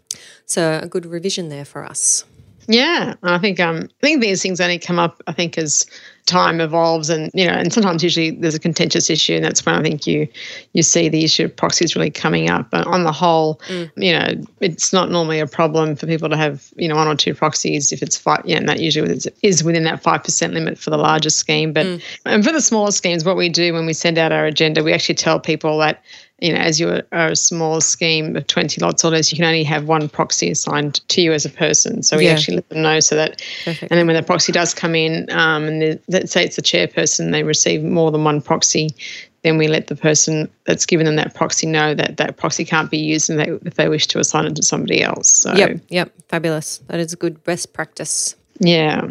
So, 0.46 0.80
a 0.82 0.88
good 0.88 1.06
revision 1.06 1.50
there 1.50 1.66
for 1.66 1.84
us. 1.84 2.26
Yeah, 2.68 3.16
I 3.24 3.40
think 3.40 3.60
um, 3.60 3.90
I 4.02 4.06
think 4.06 4.22
these 4.22 4.42
things 4.42 4.62
only 4.62 4.80
come 4.80 5.00
up. 5.00 5.22
I 5.28 5.34
think 5.34 5.58
as 5.58 5.86
time 6.26 6.62
evolves, 6.62 7.10
and 7.10 7.30
you 7.34 7.46
know, 7.46 7.54
and 7.54 7.72
sometimes 7.74 8.04
usually 8.04 8.32
there's 8.32 8.56
a 8.56 8.60
contentious 8.60 9.10
issue, 9.10 9.34
and 9.36 9.44
that's 9.46 9.66
when 9.66 9.76
I 9.76 9.82
think 9.82 10.08
you 10.08 10.28
you 10.74 10.82
see 10.84 11.10
the 11.10 11.24
issue 11.24 11.46
of 11.46 11.56
proxies 11.56 11.96
really 11.96 12.10
coming 12.12 12.50
up. 12.50 12.70
But 12.70 12.88
on 12.88 13.04
the 13.04 13.12
whole, 13.12 13.60
you 13.96 14.14
know, 14.14 14.28
it's 14.62 14.94
not 14.94 15.12
normally 15.12 15.40
a 15.40 15.48
problem 15.48 15.96
for 15.96 16.08
people 16.08 16.30
to 16.30 16.38
have 16.38 16.72
you 16.78 16.88
know 16.88 16.96
one 16.96 17.08
or 17.08 17.16
two 17.16 17.34
proxies 17.34 17.92
if 17.92 18.02
it's 18.02 18.18
five. 18.18 18.42
Yeah, 18.46 18.58
and 18.58 18.70
that 18.70 18.80
usually 18.80 19.12
is- 19.12 19.28
is 19.42 19.64
within 19.64 19.84
that 19.84 20.02
five 20.02 20.24
percent 20.24 20.54
limit 20.54 20.78
for 20.78 20.90
the 20.90 20.98
larger 20.98 21.30
scheme. 21.30 21.74
But 21.74 22.00
and 22.26 22.44
for 22.44 22.52
the 22.52 22.62
smaller 22.62 22.92
schemes, 22.92 23.26
what 23.26 23.38
we 23.38 23.50
do 23.50 23.74
when 23.74 23.86
we 23.86 23.94
send 23.94 24.18
out 24.18 24.32
our 24.32 24.46
agenda, 24.46 24.84
we 24.84 24.94
actually 24.94 25.16
tell 25.16 25.40
people 25.40 25.78
that 25.80 26.02
you 26.40 26.52
know, 26.52 26.60
as 26.60 26.78
you 26.78 27.02
are 27.14 27.28
a 27.28 27.36
small 27.38 27.80
scheme 27.80 28.36
of 28.36 28.46
20 28.48 28.82
lots 28.82 29.06
or 29.06 29.12
less, 29.12 29.32
you 29.32 29.38
can 29.38 29.46
only 29.46 29.64
have 29.64 29.88
one 29.88 30.10
proxy 30.10 30.50
assigned 30.52 30.96
to 31.08 31.22
you 31.22 31.32
as 31.32 31.46
a 31.46 31.50
person. 31.50 32.04
So 32.04 32.18
we 32.18 32.26
Yeah. 32.26 32.34
actually 32.34 32.56
let 32.56 32.68
them 32.68 32.82
know 32.82 33.00
so 33.00 33.16
that, 33.16 33.42
Perfect. 33.64 33.90
and 33.90 33.98
then 33.98 34.08
when 34.08 34.16
the 34.18 34.24
proxy 34.24 34.52
does 34.52 34.74
come 34.74 34.94
in, 34.94 35.28
um, 35.32 35.64
and 35.66 36.00
say 36.30 36.44
it's 36.46 36.56
the 36.56 36.62
chairperson, 36.62 37.32
they 37.32 37.44
receive 37.44 37.84
more 37.84 38.12
than 38.12 38.24
one 38.24 38.42
proxy, 38.42 38.90
then 39.44 39.58
we 39.58 39.68
let 39.68 39.88
the 39.88 39.96
person 39.96 40.50
that's 40.66 40.86
given 40.86 41.06
them 41.06 41.16
that 41.18 41.34
proxy 41.36 41.68
know 41.68 41.94
that 41.94 42.18
that 42.18 42.38
proxy 42.38 42.64
can't 42.66 42.90
be 42.90 42.98
used 42.98 43.30
and 43.30 43.40
they, 43.40 43.50
if 43.66 43.76
they 43.76 43.90
wish 43.90 44.08
to 44.08 44.20
assign 44.20 44.46
it 44.46 44.56
to 44.56 44.64
somebody 44.64 45.02
else. 45.04 45.30
So, 45.30 45.54
Yep, 45.54 45.82
yep, 45.90 46.14
fabulous. 46.30 46.78
That 46.88 47.00
is 47.00 47.14
a 47.14 47.18
good 47.18 47.44
best 47.44 47.74
practice. 47.74 48.36
yeah. 48.60 49.10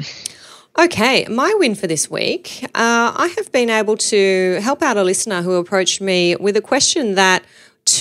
Okay, 0.79 1.27
my 1.29 1.55
win 1.59 1.75
for 1.75 1.87
this 1.87 2.11
week. 2.11 2.61
Uh, 2.65 3.13
I 3.15 3.31
have 3.37 3.53
been 3.53 3.69
able 3.69 3.99
to 3.99 4.59
help 4.63 4.81
out 4.81 4.97
a 4.97 5.05
listener 5.05 5.43
who 5.43 5.57
approached 5.57 6.01
me 6.01 6.35
with 6.37 6.57
a 6.57 6.63
question 6.63 7.15
that 7.15 7.45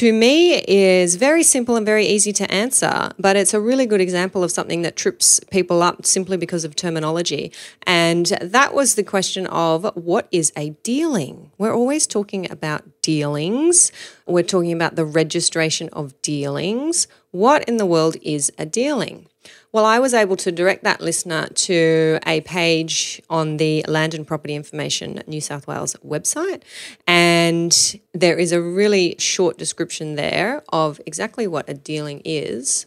to 0.02 0.12
me 0.12 0.56
is 0.68 1.16
very 1.16 1.44
simple 1.44 1.76
and 1.76 1.86
very 1.86 2.08
easy 2.08 2.34
to 2.34 2.52
answer, 2.52 3.12
but 3.20 3.36
it's 3.36 3.54
a 3.54 3.62
really 3.62 3.86
good 3.86 4.02
example 4.02 4.44
of 4.44 4.50
something 4.50 4.82
that 4.82 4.96
trips 4.96 5.40
people 5.52 5.84
up 5.84 6.08
simply 6.08 6.38
because 6.38 6.64
of 6.66 6.76
terminology. 6.76 7.52
And 7.86 8.26
that 8.42 8.74
was 8.74 8.96
the 8.96 9.04
question 9.04 9.46
of 9.46 9.92
what 9.94 10.28
is 10.32 10.52
a 10.58 10.72
dealing? 10.82 11.52
We're 11.60 11.76
always 11.76 12.08
talking 12.08 12.50
about 12.50 12.82
dealings, 13.04 13.92
we're 14.26 14.42
talking 14.42 14.74
about 14.74 14.96
the 14.96 15.06
registration 15.06 15.88
of 15.90 16.20
dealings. 16.24 17.08
What 17.30 17.64
in 17.66 17.78
the 17.78 17.86
world 17.86 18.18
is 18.24 18.52
a 18.58 18.66
dealing? 18.66 19.28
Well, 19.72 19.86
I 19.86 20.00
was 20.00 20.14
able 20.14 20.36
to 20.38 20.52
direct 20.52 20.84
that 20.84 21.02
listener 21.02 21.48
to 21.48 22.20
a 22.28 22.42
page 22.42 23.22
on 23.30 23.58
the 23.58 23.86
Land 23.88 24.14
and 24.14 24.28
Property 24.28 24.54
Information 24.54 25.22
New 25.28 25.42
South 25.42 25.66
Wales 25.68 25.96
website. 26.06 26.64
And 27.08 28.00
there 28.14 28.38
is 28.38 28.52
a 28.52 28.62
really 28.62 29.16
short 29.18 29.58
description 29.58 30.16
there 30.16 30.64
of 30.70 31.00
exactly 31.06 31.48
what 31.48 31.70
a 31.70 31.74
dealing 31.74 32.22
is. 32.26 32.86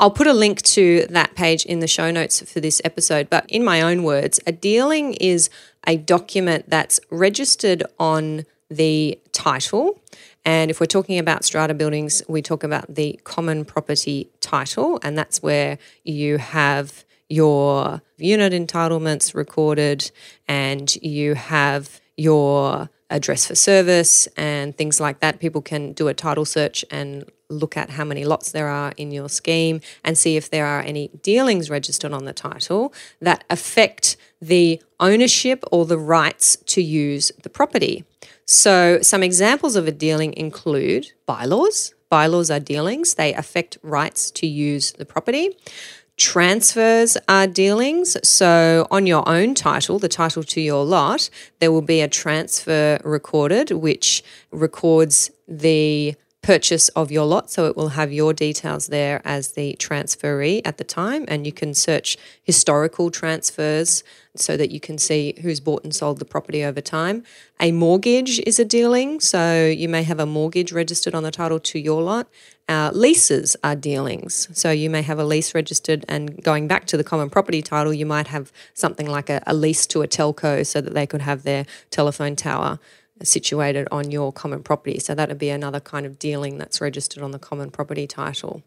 I'll 0.00 0.10
put 0.10 0.26
a 0.26 0.32
link 0.32 0.62
to 0.62 1.06
that 1.10 1.34
page 1.34 1.66
in 1.66 1.80
the 1.80 1.86
show 1.86 2.10
notes 2.10 2.40
for 2.50 2.58
this 2.58 2.80
episode, 2.84 3.28
but 3.28 3.44
in 3.48 3.62
my 3.62 3.82
own 3.82 4.02
words, 4.02 4.40
a 4.46 4.52
dealing 4.52 5.12
is 5.14 5.50
a 5.86 5.96
document 5.96 6.70
that's 6.70 7.00
registered 7.10 7.82
on 7.98 8.46
the 8.70 9.20
title. 9.32 10.00
And 10.44 10.70
if 10.70 10.80
we're 10.80 10.86
talking 10.86 11.18
about 11.18 11.44
strata 11.44 11.74
buildings, 11.74 12.22
we 12.28 12.42
talk 12.42 12.64
about 12.64 12.94
the 12.94 13.20
common 13.24 13.64
property 13.64 14.30
title, 14.40 14.98
and 15.02 15.16
that's 15.16 15.42
where 15.42 15.78
you 16.04 16.38
have 16.38 17.04
your 17.28 18.02
unit 18.18 18.52
entitlements 18.52 19.34
recorded 19.34 20.10
and 20.48 20.94
you 20.96 21.34
have 21.34 22.00
your 22.16 22.90
address 23.08 23.46
for 23.46 23.54
service 23.54 24.26
and 24.36 24.76
things 24.76 25.00
like 25.00 25.20
that. 25.20 25.40
People 25.40 25.62
can 25.62 25.92
do 25.92 26.08
a 26.08 26.14
title 26.14 26.44
search 26.44 26.84
and 26.90 27.24
look 27.48 27.76
at 27.76 27.90
how 27.90 28.04
many 28.04 28.24
lots 28.24 28.52
there 28.52 28.68
are 28.68 28.92
in 28.96 29.10
your 29.10 29.28
scheme 29.28 29.80
and 30.04 30.16
see 30.16 30.36
if 30.36 30.50
there 30.50 30.66
are 30.66 30.80
any 30.80 31.08
dealings 31.22 31.68
registered 31.68 32.12
on 32.12 32.24
the 32.24 32.32
title 32.32 32.92
that 33.20 33.44
affect 33.50 34.16
the 34.40 34.80
ownership 35.00 35.64
or 35.72 35.84
the 35.84 35.98
rights 35.98 36.56
to 36.66 36.82
use 36.82 37.32
the 37.42 37.50
property. 37.50 38.04
So, 38.50 38.98
some 39.00 39.22
examples 39.22 39.76
of 39.76 39.86
a 39.86 39.92
dealing 39.92 40.34
include 40.34 41.12
bylaws. 41.24 41.94
Bylaws 42.08 42.50
are 42.50 42.58
dealings, 42.58 43.14
they 43.14 43.32
affect 43.32 43.78
rights 43.80 44.28
to 44.32 44.46
use 44.48 44.90
the 44.90 45.04
property. 45.04 45.56
Transfers 46.16 47.16
are 47.28 47.46
dealings. 47.46 48.16
So, 48.28 48.88
on 48.90 49.06
your 49.06 49.22
own 49.28 49.54
title, 49.54 50.00
the 50.00 50.08
title 50.08 50.42
to 50.42 50.60
your 50.60 50.84
lot, 50.84 51.30
there 51.60 51.70
will 51.70 51.80
be 51.80 52.00
a 52.00 52.08
transfer 52.08 53.00
recorded, 53.04 53.70
which 53.70 54.24
records 54.50 55.30
the 55.46 56.16
purchase 56.42 56.88
of 56.90 57.10
your 57.10 57.26
lot. 57.26 57.50
So, 57.50 57.66
it 57.66 57.76
will 57.76 57.90
have 57.90 58.12
your 58.12 58.32
details 58.32 58.88
there 58.88 59.20
as 59.24 59.52
the 59.52 59.76
transferee 59.78 60.62
at 60.64 60.78
the 60.78 60.84
time. 60.84 61.24
And 61.28 61.46
you 61.46 61.52
can 61.52 61.74
search 61.74 62.16
historical 62.42 63.10
transfers 63.10 64.02
so 64.36 64.56
that 64.56 64.70
you 64.70 64.80
can 64.80 64.98
see 64.98 65.34
who's 65.42 65.60
bought 65.60 65.84
and 65.84 65.94
sold 65.94 66.18
the 66.18 66.24
property 66.24 66.64
over 66.64 66.80
time. 66.80 67.24
A 67.60 67.72
mortgage 67.72 68.40
is 68.40 68.58
a 68.58 68.64
dealing. 68.64 69.20
So, 69.20 69.66
you 69.66 69.88
may 69.88 70.02
have 70.02 70.20
a 70.20 70.26
mortgage 70.26 70.72
registered 70.72 71.14
on 71.14 71.22
the 71.22 71.30
title 71.30 71.60
to 71.60 71.78
your 71.78 72.02
lot. 72.02 72.28
Uh, 72.70 72.88
leases 72.94 73.56
are 73.64 73.74
dealings. 73.74 74.48
So 74.52 74.70
you 74.70 74.90
may 74.90 75.02
have 75.02 75.18
a 75.18 75.24
lease 75.24 75.56
registered, 75.56 76.04
and 76.06 76.40
going 76.40 76.68
back 76.68 76.86
to 76.86 76.96
the 76.96 77.02
common 77.02 77.28
property 77.28 77.62
title, 77.62 77.92
you 77.92 78.06
might 78.06 78.28
have 78.28 78.52
something 78.74 79.08
like 79.08 79.28
a, 79.28 79.42
a 79.44 79.54
lease 79.54 79.88
to 79.88 80.02
a 80.02 80.06
telco 80.06 80.64
so 80.64 80.80
that 80.80 80.94
they 80.94 81.04
could 81.04 81.22
have 81.22 81.42
their 81.42 81.66
telephone 81.90 82.36
tower 82.36 82.78
situated 83.22 83.86
on 83.90 84.10
your 84.10 84.32
common 84.32 84.62
property. 84.62 84.98
So 84.98 85.14
that 85.14 85.28
would 85.28 85.38
be 85.38 85.50
another 85.50 85.80
kind 85.80 86.06
of 86.06 86.18
dealing 86.18 86.58
that's 86.58 86.80
registered 86.80 87.22
on 87.22 87.30
the 87.30 87.38
common 87.38 87.70
property 87.70 88.06
title. 88.06 88.62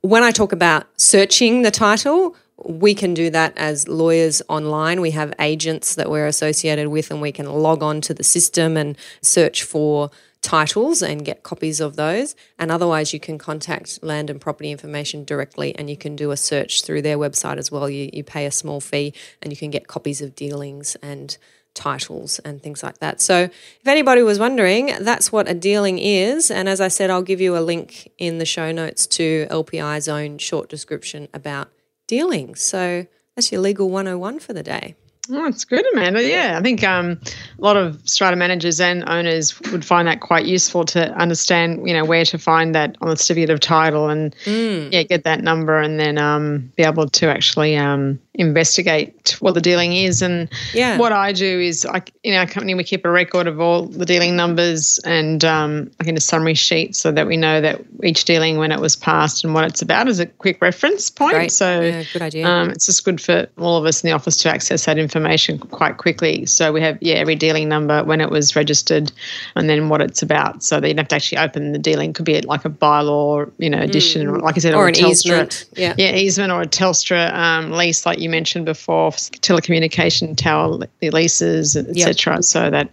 When 0.00 0.22
I 0.22 0.30
talk 0.30 0.52
about 0.52 0.86
searching 0.96 1.62
the 1.62 1.70
title, 1.70 2.36
we 2.64 2.94
can 2.94 3.14
do 3.14 3.30
that 3.30 3.52
as 3.56 3.88
lawyers 3.88 4.40
online. 4.48 5.00
We 5.00 5.10
have 5.12 5.32
agents 5.38 5.96
that 5.96 6.10
we're 6.10 6.26
associated 6.26 6.88
with, 6.88 7.10
and 7.10 7.20
we 7.20 7.32
can 7.32 7.46
log 7.46 7.82
on 7.82 8.00
to 8.02 8.14
the 8.14 8.22
system 8.22 8.76
and 8.76 8.96
search 9.22 9.64
for 9.64 10.10
titles 10.44 11.02
and 11.02 11.24
get 11.24 11.42
copies 11.42 11.80
of 11.80 11.96
those. 11.96 12.36
And 12.58 12.70
otherwise, 12.70 13.12
you 13.12 13.18
can 13.18 13.38
contact 13.38 14.02
Land 14.02 14.28
and 14.28 14.40
Property 14.40 14.70
Information 14.70 15.24
directly 15.24 15.74
and 15.74 15.88
you 15.88 15.96
can 15.96 16.14
do 16.14 16.30
a 16.30 16.36
search 16.36 16.84
through 16.84 17.00
their 17.00 17.16
website 17.16 17.56
as 17.56 17.72
well. 17.72 17.88
You, 17.88 18.10
you 18.12 18.22
pay 18.22 18.44
a 18.44 18.50
small 18.50 18.80
fee 18.80 19.14
and 19.40 19.50
you 19.50 19.56
can 19.56 19.70
get 19.70 19.88
copies 19.88 20.20
of 20.20 20.36
dealings 20.36 20.96
and 20.96 21.38
titles 21.74 22.38
and 22.40 22.62
things 22.62 22.82
like 22.82 22.98
that. 22.98 23.20
So, 23.20 23.42
if 23.42 23.86
anybody 23.86 24.22
was 24.22 24.38
wondering, 24.38 24.92
that's 25.00 25.30
what 25.30 25.48
a 25.48 25.54
dealing 25.54 25.98
is. 25.98 26.50
And 26.50 26.68
as 26.68 26.80
I 26.80 26.88
said, 26.88 27.10
I'll 27.10 27.22
give 27.22 27.40
you 27.40 27.56
a 27.56 27.60
link 27.60 28.10
in 28.18 28.38
the 28.38 28.46
show 28.46 28.72
notes 28.72 29.06
to 29.08 29.46
LPI's 29.50 30.08
own 30.08 30.38
short 30.38 30.68
description 30.68 31.28
about 31.34 31.70
dealing. 32.06 32.54
So, 32.54 33.06
that's 33.34 33.50
your 33.50 33.60
legal 33.60 33.90
101 33.90 34.38
for 34.38 34.52
the 34.52 34.62
day. 34.62 34.94
Oh, 35.30 35.46
it's 35.46 35.64
good, 35.64 35.84
Amanda. 35.92 36.22
Yeah, 36.22 36.58
I 36.58 36.62
think 36.62 36.84
um, 36.84 37.18
a 37.58 37.62
lot 37.62 37.78
of 37.78 38.06
strata 38.06 38.36
managers 38.36 38.78
and 38.78 39.08
owners 39.08 39.58
would 39.72 39.84
find 39.84 40.06
that 40.06 40.20
quite 40.20 40.44
useful 40.44 40.84
to 40.86 41.10
understand, 41.14 41.88
you 41.88 41.94
know, 41.94 42.04
where 42.04 42.26
to 42.26 42.36
find 42.36 42.74
that 42.74 42.96
on 43.00 43.08
the 43.08 43.16
certificate 43.16 43.48
of 43.48 43.60
title 43.60 44.10
and 44.10 44.36
mm. 44.44 44.92
yeah, 44.92 45.02
get 45.02 45.24
that 45.24 45.42
number 45.42 45.80
and 45.80 45.98
then 45.98 46.18
um, 46.18 46.70
be 46.76 46.82
able 46.82 47.08
to 47.08 47.28
actually 47.28 47.74
um, 47.74 48.20
investigate 48.34 49.36
what 49.40 49.54
the 49.54 49.60
dealing 49.60 49.92
is. 49.94 50.22
And 50.22 50.48
yeah. 50.72 50.98
what 50.98 51.12
I 51.12 51.32
do 51.32 51.60
is, 51.60 51.86
I, 51.86 52.02
in 52.22 52.34
our 52.34 52.46
company, 52.46 52.74
we 52.74 52.84
keep 52.84 53.04
a 53.04 53.10
record 53.10 53.46
of 53.46 53.60
all 53.60 53.86
the 53.86 54.04
dealing 54.04 54.36
numbers 54.36 54.98
and 55.04 55.44
um, 55.44 55.90
like 56.00 56.08
in 56.08 56.16
a 56.16 56.20
summary 56.20 56.54
sheet 56.54 56.96
so 56.96 57.12
that 57.12 57.26
we 57.26 57.36
know 57.36 57.60
that 57.60 57.80
each 58.02 58.24
dealing 58.24 58.58
when 58.58 58.72
it 58.72 58.80
was 58.80 58.96
passed 58.96 59.44
and 59.44 59.54
what 59.54 59.64
it's 59.64 59.82
about 59.82 60.08
is 60.08 60.18
a 60.18 60.26
quick 60.26 60.60
reference 60.60 61.10
point. 61.10 61.34
Great. 61.34 61.52
So 61.52 61.80
yeah, 61.80 62.04
good 62.12 62.22
idea. 62.22 62.46
Um, 62.46 62.70
it's 62.70 62.86
just 62.86 63.04
good 63.04 63.20
for 63.20 63.46
all 63.58 63.76
of 63.76 63.84
us 63.86 64.02
in 64.02 64.08
the 64.08 64.14
office 64.14 64.36
to 64.38 64.50
access 64.50 64.84
that 64.86 64.98
information 64.98 65.58
quite 65.58 65.98
quickly. 65.98 66.46
So 66.46 66.72
we 66.72 66.80
have 66.80 66.98
yeah 67.00 67.14
every 67.14 67.36
dealing 67.36 67.68
number 67.68 68.02
when 68.04 68.20
it 68.20 68.30
was 68.30 68.56
registered 68.56 69.12
and 69.54 69.68
then 69.68 69.88
what 69.88 70.00
it's 70.00 70.22
about. 70.22 70.62
So 70.62 70.80
that 70.80 70.88
you 70.88 70.94
don't 70.94 71.02
have 71.02 71.08
to 71.08 71.16
actually 71.16 71.38
open 71.38 71.72
the 71.72 71.78
dealing. 71.78 72.10
It 72.10 72.16
could 72.16 72.24
be 72.24 72.40
like 72.40 72.64
a 72.64 72.70
bylaw, 72.70 73.50
you 73.58 73.70
know, 73.70 73.80
addition, 73.80 74.26
mm. 74.26 74.42
like 74.42 74.56
I 74.56 74.60
said, 74.60 74.74
or, 74.74 74.84
or 74.84 74.88
an 74.88 74.94
Telstra, 74.94 75.10
easement. 75.10 75.64
Yeah, 75.76 75.94
yeah, 75.96 76.16
easement 76.16 76.52
or 76.52 76.62
a 76.62 76.66
Telstra 76.66 77.32
um, 77.32 77.70
lease, 77.70 78.04
like 78.06 78.18
you 78.24 78.30
mentioned 78.30 78.64
before, 78.64 79.12
telecommunication 79.12 80.36
tower 80.36 80.78
leases, 81.02 81.76
etc. 81.76 82.34
Yep. 82.34 82.44
So 82.44 82.70
that 82.70 82.90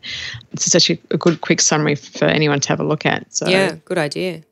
it's 0.51 0.65
such 0.65 0.91
a, 0.91 0.99
a 1.09 1.17
good 1.17 1.41
quick 1.41 1.61
summary 1.61 1.95
for 1.95 2.25
anyone 2.25 2.59
to 2.59 2.69
have 2.69 2.79
a 2.79 2.83
look 2.83 3.05
at. 3.05 3.33
So 3.33 3.47
yeah, 3.47 3.75
good 3.85 3.97
idea. 3.97 4.43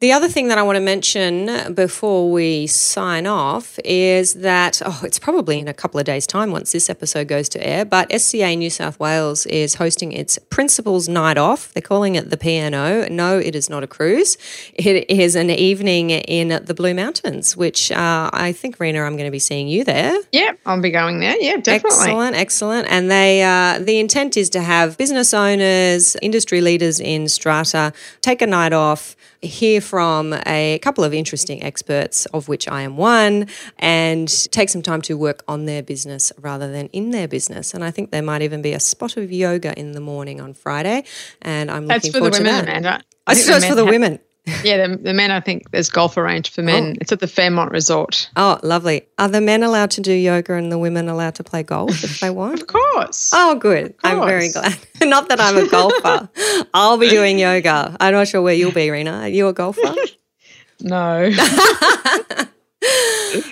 The 0.00 0.12
other 0.12 0.28
thing 0.28 0.48
that 0.48 0.56
I 0.56 0.62
want 0.62 0.76
to 0.76 0.80
mention 0.80 1.74
before 1.74 2.30
we 2.30 2.66
sign 2.66 3.26
off 3.26 3.78
is 3.84 4.32
that, 4.32 4.80
oh, 4.82 5.02
it's 5.04 5.18
probably 5.18 5.58
in 5.58 5.68
a 5.68 5.74
couple 5.74 6.00
of 6.00 6.06
days' 6.06 6.26
time 6.26 6.52
once 6.52 6.72
this 6.72 6.88
episode 6.88 7.28
goes 7.28 7.50
to 7.50 7.62
air, 7.62 7.84
but 7.84 8.10
SCA 8.18 8.56
New 8.56 8.70
South 8.70 8.98
Wales 8.98 9.44
is 9.44 9.74
hosting 9.74 10.12
its 10.12 10.38
Principals 10.38 11.06
Night 11.06 11.36
Off. 11.36 11.74
They're 11.74 11.82
calling 11.82 12.14
it 12.14 12.30
the 12.30 12.38
PNO. 12.38 13.10
No, 13.10 13.38
it 13.38 13.54
is 13.54 13.68
not 13.68 13.82
a 13.82 13.86
cruise. 13.86 14.38
It 14.72 15.10
is 15.10 15.36
an 15.36 15.50
evening 15.50 16.08
in 16.08 16.64
the 16.64 16.72
Blue 16.72 16.94
Mountains, 16.94 17.54
which 17.54 17.92
uh, 17.92 18.30
I 18.32 18.52
think, 18.52 18.78
Reena, 18.78 19.06
I'm 19.06 19.18
going 19.18 19.28
to 19.28 19.30
be 19.30 19.38
seeing 19.38 19.68
you 19.68 19.84
there. 19.84 20.18
Yeah, 20.32 20.52
I'll 20.64 20.80
be 20.80 20.90
going 20.90 21.20
there. 21.20 21.36
Yeah, 21.38 21.58
definitely. 21.58 21.98
Excellent, 21.98 22.36
excellent. 22.36 22.88
And 22.90 23.10
they, 23.10 23.42
uh, 23.42 23.78
the 23.80 23.98
intent 23.98 24.38
is 24.38 24.48
to 24.50 24.62
have 24.62 24.96
business 24.96 25.34
owners, 25.34 26.16
industry 26.22 26.62
leaders 26.62 27.00
in 27.00 27.28
strata 27.28 27.92
take 28.22 28.40
a 28.40 28.46
night 28.46 28.72
off 28.72 29.14
hear 29.42 29.80
from 29.80 30.34
a 30.46 30.78
couple 30.82 31.04
of 31.04 31.14
interesting 31.14 31.62
experts, 31.62 32.26
of 32.26 32.48
which 32.48 32.68
I 32.68 32.82
am 32.82 32.96
one, 32.96 33.46
and 33.78 34.28
take 34.52 34.68
some 34.68 34.82
time 34.82 35.02
to 35.02 35.14
work 35.14 35.42
on 35.48 35.64
their 35.64 35.82
business 35.82 36.32
rather 36.38 36.70
than 36.70 36.86
in 36.88 37.10
their 37.10 37.28
business. 37.28 37.74
And 37.74 37.82
I 37.82 37.90
think 37.90 38.10
there 38.10 38.22
might 38.22 38.42
even 38.42 38.62
be 38.62 38.72
a 38.72 38.80
spot 38.80 39.16
of 39.16 39.32
yoga 39.32 39.78
in 39.78 39.92
the 39.92 40.00
morning 40.00 40.40
on 40.40 40.54
Friday. 40.54 41.04
And 41.42 41.70
I'm 41.70 41.86
That's 41.86 42.04
looking 42.04 42.18
forward 42.18 42.34
to 42.34 42.42
that. 42.44 42.64
Amanda. 42.64 43.02
I, 43.26 43.32
I 43.32 43.34
suppose 43.34 43.58
it's 43.58 43.66
for 43.66 43.74
the 43.74 43.84
women 43.84 44.18
yeah, 44.64 44.86
the, 44.86 44.96
the, 44.96 45.14
men, 45.14 45.30
I 45.30 45.40
think 45.40 45.70
there's 45.70 45.90
golf 45.90 46.16
arranged 46.16 46.54
for 46.54 46.62
men. 46.62 46.94
Oh. 46.94 46.98
It's 47.00 47.12
at 47.12 47.20
the 47.20 47.26
Fairmont 47.26 47.70
Resort. 47.72 48.30
Oh, 48.36 48.58
lovely. 48.62 49.06
Are 49.18 49.28
the 49.28 49.40
men 49.40 49.62
allowed 49.62 49.90
to 49.92 50.00
do 50.00 50.12
yoga 50.12 50.54
and 50.54 50.70
the 50.70 50.78
women 50.78 51.08
allowed 51.08 51.34
to 51.36 51.44
play 51.44 51.62
golf 51.62 52.04
if 52.04 52.20
they 52.20 52.30
want? 52.30 52.60
of 52.60 52.66
course. 52.66 53.30
Oh, 53.34 53.54
good. 53.54 53.96
Course. 53.98 54.12
I'm 54.12 54.26
very 54.26 54.50
glad. 54.50 54.78
Not 55.02 55.28
that 55.28 55.40
I'm 55.40 55.56
a 55.56 55.68
golfer. 55.68 56.28
I'll 56.74 56.98
be 56.98 57.08
doing 57.08 57.38
yoga. 57.38 57.96
I'm 58.00 58.12
not 58.12 58.28
sure 58.28 58.42
where 58.42 58.54
you'll 58.54 58.72
be, 58.72 58.88
Reena. 58.88 59.22
Are 59.22 59.28
you 59.28 59.48
a 59.48 59.52
golfer? 59.52 59.94
no. 60.80 61.30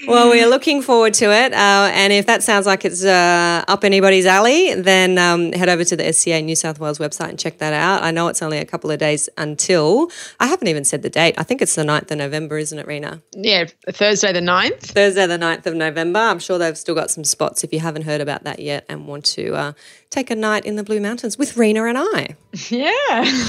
well, 0.07 0.29
we're 0.29 0.49
looking 0.49 0.83
forward 0.83 1.14
to 1.14 1.27
it. 1.27 1.53
Uh, 1.53 1.91
and 1.93 2.12
if 2.12 2.27
that 2.27 2.43
sounds 2.43 2.67
like 2.67 2.85
it's 2.85 3.05
uh, 3.05 3.64
up 3.69 3.85
anybody's 3.85 4.27
alley, 4.27 4.75
then 4.75 5.19
um, 5.19 5.53
head 5.53 5.69
over 5.69 5.85
to 5.85 5.97
the 5.97 6.12
SCA 6.12 6.41
New 6.43 6.57
South 6.57 6.79
Wales 6.81 6.99
website 6.99 7.31
and 7.31 7.38
check 7.38 7.59
that 7.59 7.73
out. 7.73 8.03
I 8.03 8.11
know 8.11 8.29
it's 8.29 8.43
only 8.43 8.59
a 8.59 8.64
couple 8.64 8.91
of 8.91 8.99
days 8.99 9.29
until, 9.38 10.11
I 10.41 10.47
haven't 10.47 10.69
even 10.69 10.85
said 10.85 11.03
the 11.03 11.11
date. 11.11 11.35
I 11.38 11.43
think 11.43 11.62
it's 11.62 11.75
the 11.75 11.83
9th 11.83 12.11
of 12.11 12.19
November, 12.19 12.59
isn't 12.59 12.79
it, 12.79 12.87
Reena? 12.87 13.23
Yeah, 13.35 13.67
Thursday 13.91 14.33
the 14.33 14.41
9th. 14.41 14.81
Thursday 14.81 15.27
the 15.27 15.38
9th 15.38 15.67
of 15.67 15.75
November. 15.75 16.21
I'm 16.21 16.38
sure 16.38 16.59
they've 16.59 16.79
still 16.79 16.95
got 16.95 17.11
some 17.11 17.25
spots 17.25 17.64
if 17.64 17.73
you 17.73 17.81
haven't 17.81 18.03
heard 18.03 18.21
about 18.21 18.45
that 18.45 18.59
yet 18.61 18.85
and 18.88 19.07
want 19.07 19.25
to 19.27 19.55
uh, 19.55 19.73
take 20.11 20.31
a 20.31 20.37
night 20.37 20.64
in 20.64 20.77
the 20.77 20.83
Blue 20.85 21.01
Mountains 21.01 21.37
with 21.38 21.55
Reena 21.55 21.88
and 21.88 21.99
I. 21.99 22.37
Yeah. 22.71 22.95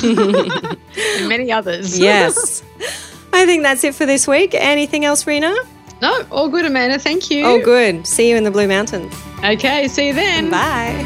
and 1.20 1.30
many 1.30 1.52
others. 1.52 1.98
yes. 2.00 2.62
I 3.34 3.46
think 3.46 3.64
that's 3.64 3.84
it 3.84 3.96
for 3.96 4.06
this 4.06 4.28
week. 4.28 4.54
Anything 4.56 5.06
else, 5.06 5.26
Reena? 5.26 5.56
No, 6.02 6.26
all 6.32 6.50
good, 6.50 6.66
Amanda. 6.66 6.98
Thank 7.00 7.30
you. 7.30 7.46
All 7.46 7.62
good. 7.62 8.08
See 8.08 8.30
you 8.30 8.36
in 8.38 8.44
the 8.44 8.52
Blue 8.52 8.68
Mountains. 8.68 9.14
Okay, 9.44 9.88
see 9.88 10.08
you 10.08 10.14
then. 10.14 10.50
Bye. 10.50 11.06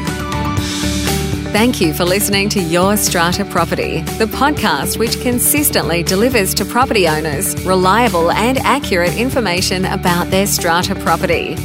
Thank 1.52 1.80
you 1.80 1.94
for 1.94 2.04
listening 2.04 2.48
to 2.50 2.60
Your 2.60 2.96
Strata 2.96 3.44
Property, 3.44 4.00
the 4.18 4.26
podcast 4.26 4.98
which 4.98 5.20
consistently 5.20 6.02
delivers 6.02 6.52
to 6.54 6.64
property 6.64 7.06
owners 7.06 7.54
reliable 7.64 8.32
and 8.32 8.58
accurate 8.58 9.16
information 9.16 9.84
about 9.84 10.30
their 10.32 10.48
strata 10.48 10.96
property. 10.96 11.56